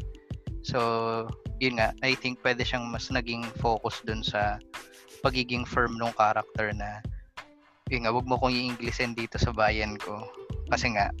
[0.64, 0.78] so
[1.60, 4.60] yun nga I think pwede siyang mas naging focus dun sa
[5.20, 7.00] pagiging firm ng character na
[7.92, 10.26] yun nga wag mo kong i-Englishin dito sa bayan ko
[10.72, 11.12] kasi nga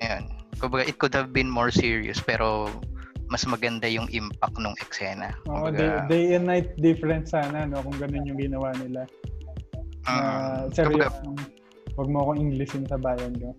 [0.00, 2.70] ayun kumbaga it could have been more serious pero
[3.28, 5.36] mas maganda yung impact ng eksena.
[5.52, 7.84] Oo, day, Kumbaga, day and night difference sana, no?
[7.84, 9.04] Kung ganun yung ginawa nila.
[10.08, 11.12] mm, Uh, kumbaga,
[11.98, 13.50] wag mo akong Englishin sa bayan ko.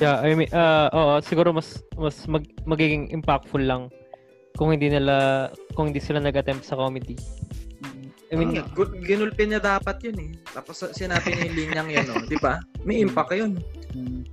[0.00, 3.92] Yeah, I mean, uh, oo, siguro mas mas mag, magiging impactful lang
[4.56, 7.20] kung hindi nila kung hindi sila nag-attempt sa comedy.
[7.84, 8.08] Mm.
[8.32, 10.30] I mean, Parang gu- ginulpin niya dapat yun eh.
[10.56, 12.24] Tapos sinabi niya yung linyang yun, no?
[12.24, 12.64] di ba?
[12.80, 13.60] May impact yun.
[13.92, 14.24] Mm.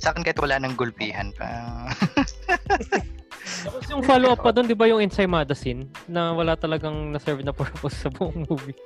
[0.00, 1.88] sa akin kahit wala nang gulpihan pa.
[3.64, 7.52] tapos yung follow-up pa doon, di ba yung Ensaymada scene na wala talagang na-serve na
[7.52, 8.76] purpose sa buong movie.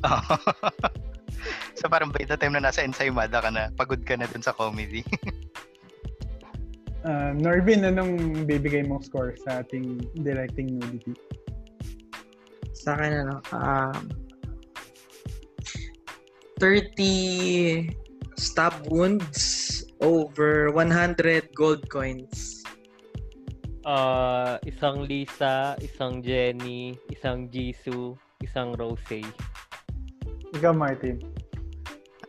[1.78, 4.54] so parang by the time na nasa Ensaymada ka na, pagod ka na dun sa
[4.54, 5.04] comedy.
[7.04, 11.16] Uh, Norvin, anong bibigay mong score sa ating directing nudity?
[12.76, 13.96] Sa akin, ano, um,
[16.60, 17.88] 30
[18.36, 22.64] stab wounds over 100 gold coins.
[23.80, 29.24] Uh, isang Lisa, isang Jenny, isang Jisoo, isang Rose.
[30.50, 31.22] Ikaw, Martin.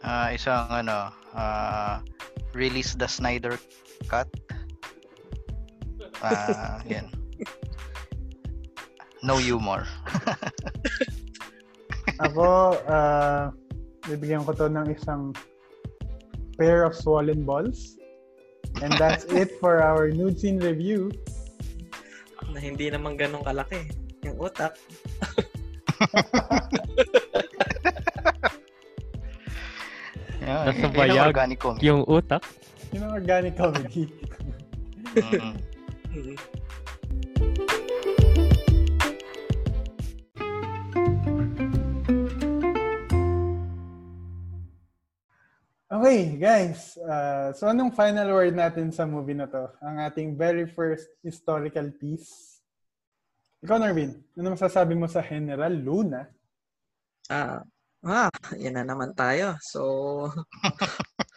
[0.06, 2.02] Ah, isang ano, ah,
[2.54, 3.58] release the Snyder
[4.10, 4.30] Cut.
[6.22, 7.10] Ah, yan.
[9.22, 9.86] No humor.
[12.26, 13.50] Ako, uh,
[14.06, 15.34] bibigyan ko to ng isang
[16.58, 17.98] pair of swollen balls.
[18.82, 21.14] And that's it for our nude scene review.
[22.50, 23.90] Na hindi naman ganun kalaki.
[24.26, 24.78] Yung utak.
[30.42, 31.28] Yan, Nasa bayag.
[31.30, 31.86] organic comedy.
[31.86, 32.42] Yung utak.
[32.92, 34.10] Yun ang organic comedy.
[35.16, 35.56] Mm.
[36.12, 36.36] Mm.
[45.92, 46.96] Okay, guys.
[46.96, 49.68] Uh, so anong final word natin sa movie na to?
[49.84, 52.64] Ang ating very first historical piece.
[53.60, 56.24] Ikaw, Norvin, ano masasabi mo sa General Luna?
[57.28, 57.62] Ah,
[58.06, 59.58] ah, yan na naman tayo.
[59.62, 59.82] So,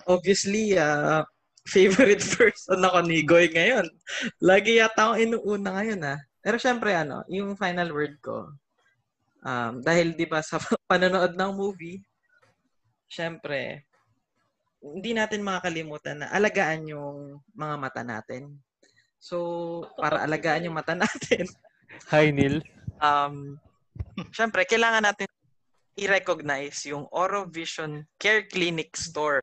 [0.09, 1.25] obviously, ah,
[1.69, 3.89] favorite person ako ni Goy ngayon.
[4.41, 6.21] Lagi yata akong inuuna ngayon, ah.
[6.45, 8.53] Pero syempre, ano, yung final word ko,
[9.45, 10.61] um, dahil di ba sa
[10.91, 12.01] panonood ng movie,
[13.09, 13.89] syempre,
[14.85, 18.53] hindi natin makakalimutan na alagaan yung mga mata natin.
[19.17, 21.49] So, para alagaan yung mata natin,
[22.13, 22.61] Hi, Neil.
[23.01, 23.57] um,
[24.35, 25.29] syempre, kailangan natin
[25.95, 29.43] i-recognize yung Orovision Care Clinic Store.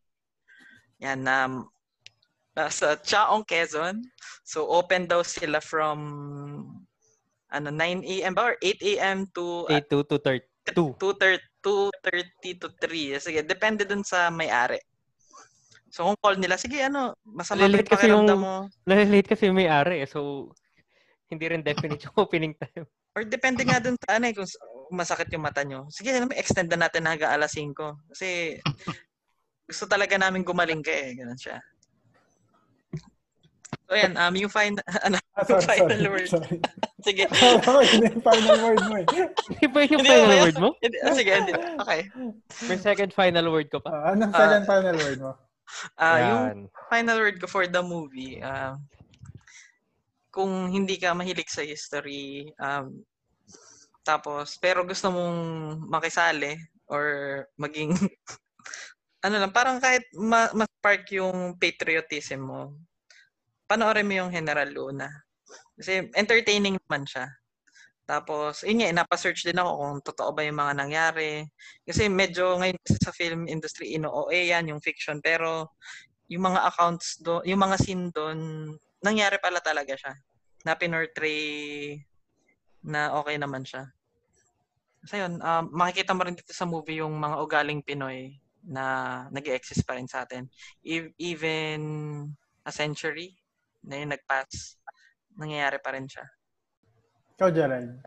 [1.00, 1.68] Yan, um,
[2.70, 4.04] sa Chaong, Quezon.
[4.44, 5.98] So, open daw sila from
[7.52, 8.34] ano 9 a.m.
[8.36, 9.28] ba or 8 a.m.
[9.36, 10.96] to 8 to 2.32.
[11.62, 13.20] 2.30 to 3.
[13.20, 14.80] Sige, depende dun sa may-ari.
[15.92, 18.72] So, kung call nila, sige, ano, masama yung kasi yung- mo?
[18.88, 20.08] Nalilate kasi yung may-ari eh.
[20.08, 20.52] So,
[21.28, 22.88] hindi rin definite yung opening time.
[23.12, 24.48] Or depende nga dun sa ano eh, kung
[24.92, 25.88] masakit yung mata nyo.
[25.90, 27.72] Sige, ano, extend na natin hanggang alas 5.
[28.12, 28.60] Kasi
[29.70, 31.16] gusto talaga namin gumaling ka eh.
[31.16, 31.58] Ganun siya.
[33.88, 34.16] So, yan.
[34.16, 36.12] Um, yung final, ano, Ah, sorry, Final sorry.
[36.12, 36.28] word.
[36.28, 36.58] sorry.
[37.08, 37.24] sige.
[37.64, 39.06] Ko yun yung final word mo eh.
[39.48, 40.70] Hindi ba yung final word mo?
[40.84, 41.54] Hindi, ah, sige, hindi.
[41.56, 42.00] Okay.
[42.68, 43.90] May second final word ko pa.
[43.96, 45.32] Ah, anong second final word mo?
[45.96, 48.76] Ah, yung final word ko for the movie, um,
[50.32, 53.04] kung hindi ka mahilig sa history, um,
[54.02, 55.38] tapos, pero gusto mong
[55.86, 56.58] makisali
[56.90, 57.06] or
[57.58, 57.94] maging,
[59.26, 62.62] ano lang, parang kahit ma- ma-spark yung patriotism mo,
[63.70, 65.08] panoorin mo yung General Luna.
[65.78, 67.30] Kasi entertaining naman siya.
[68.10, 71.48] Tapos, yun nga, napasearch din ako kung totoo ba yung mga nangyari.
[71.86, 75.24] Kasi medyo ngayon sa film industry, ino-OA yan, yung fiction.
[75.24, 75.78] Pero,
[76.28, 78.40] yung mga accounts do, yung mga scene doon,
[79.00, 80.14] nangyari pala talaga siya.
[80.68, 81.40] Na pinortray
[82.82, 83.90] na okay naman siya.
[85.06, 89.46] So yun, um, makikita mo rin dito sa movie yung mga ugaling Pinoy na nag
[89.50, 90.46] exist pa rin sa atin.
[90.86, 91.82] E- even
[92.62, 93.34] a century
[93.82, 94.78] na yung nag-pass,
[95.34, 96.26] nangyayari pa rin siya.
[97.38, 97.98] Ikaw, Gerald.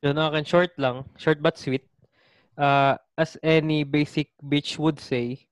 [0.00, 1.04] Yun akin, short lang.
[1.20, 1.84] Short but sweet.
[2.56, 5.44] Uh, as any basic bitch would say,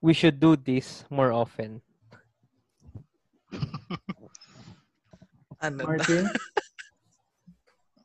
[0.00, 1.82] we should do this more often.
[5.60, 5.84] Ano?
[5.84, 6.24] Martin?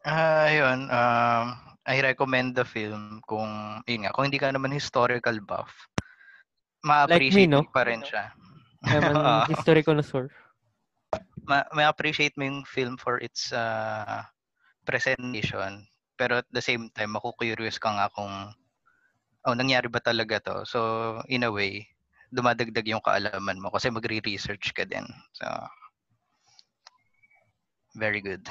[0.05, 0.85] Ah, yun.
[0.93, 1.45] Um,
[1.85, 5.73] I recommend the film kung, yun nga, kung hindi ka naman historical buff,
[6.85, 7.65] ma-appreciate no?
[7.65, 8.29] mo pa rin siya.
[8.85, 10.29] I'm an history connoisseur.
[11.49, 14.21] ma- ma-appreciate mo yung film for its uh,
[14.85, 15.85] presentation.
[16.17, 18.33] Pero at the same time, maku-curious ka nga kung
[19.45, 20.55] oh, nangyari ba talaga to?
[20.69, 20.79] So,
[21.29, 21.85] in a way,
[22.29, 25.05] dumadagdag yung kaalaman mo kasi magre-research ka din.
[25.33, 25.45] So,
[27.95, 28.43] Very good.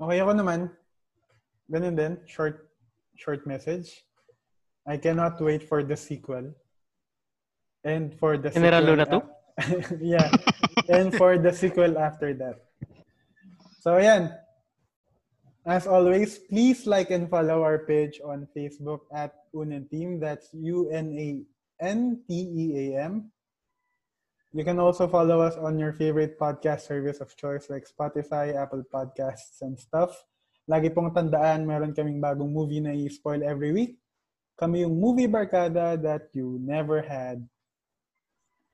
[0.00, 0.72] Okay ako naman.
[1.68, 2.16] Ganun din.
[2.24, 2.72] Short,
[3.20, 4.00] short message.
[4.88, 6.56] I cannot wait for the sequel.
[7.84, 9.20] And for the General sequel Luna too?
[9.20, 10.28] af- yeah.
[10.88, 12.64] and for the sequel after that.
[13.84, 14.32] So, yan.
[15.68, 20.16] As always, please like and follow our page on Facebook at Unan Team.
[20.16, 21.44] That's U-N-A-N-T-E-A-M.
[24.50, 28.82] You can also follow us on your favorite podcast service of choice like Spotify, Apple
[28.82, 30.10] Podcasts, and stuff.
[30.66, 34.02] Lagi pong tandaan, meron kaming bagong movie na i-spoil every week.
[34.58, 37.46] Kami yung movie barkada that you never had.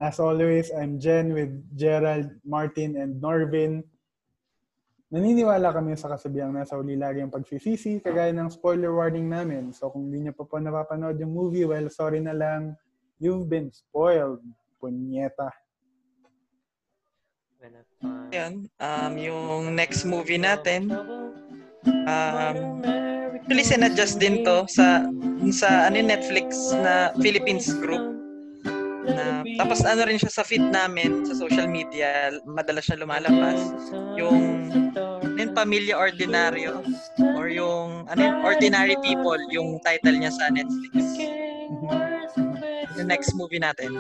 [0.01, 3.85] As always, I'm Jen with Gerald, Martin, and Norvin.
[5.13, 9.77] Naniniwala kami sa kasabihang nasa uli lagi ang pagsisisi, kagaya ng spoiler warning namin.
[9.77, 12.73] So kung hindi niyo pa po napapanood yung movie, well, sorry na lang.
[13.21, 14.41] You've been spoiled.
[14.81, 15.66] Punyeta.
[18.35, 20.91] Yun, um, yung next movie natin,
[22.07, 22.83] um,
[23.35, 25.07] actually sinadjust din to sa
[25.55, 28.03] sa ano Netflix na Philippines group.
[29.07, 33.59] Na tapos ano rin siya sa feed namin sa social media madalas siya lumalabas.
[34.19, 34.69] Yung
[35.15, 36.83] ano yung Pamilya Ordinaryo
[37.39, 40.95] or yung ano Ordinary People yung title niya sa Netflix.
[42.97, 43.93] Yung next movie natin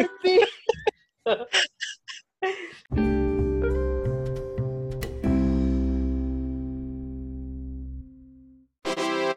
[0.00, 0.40] Marty.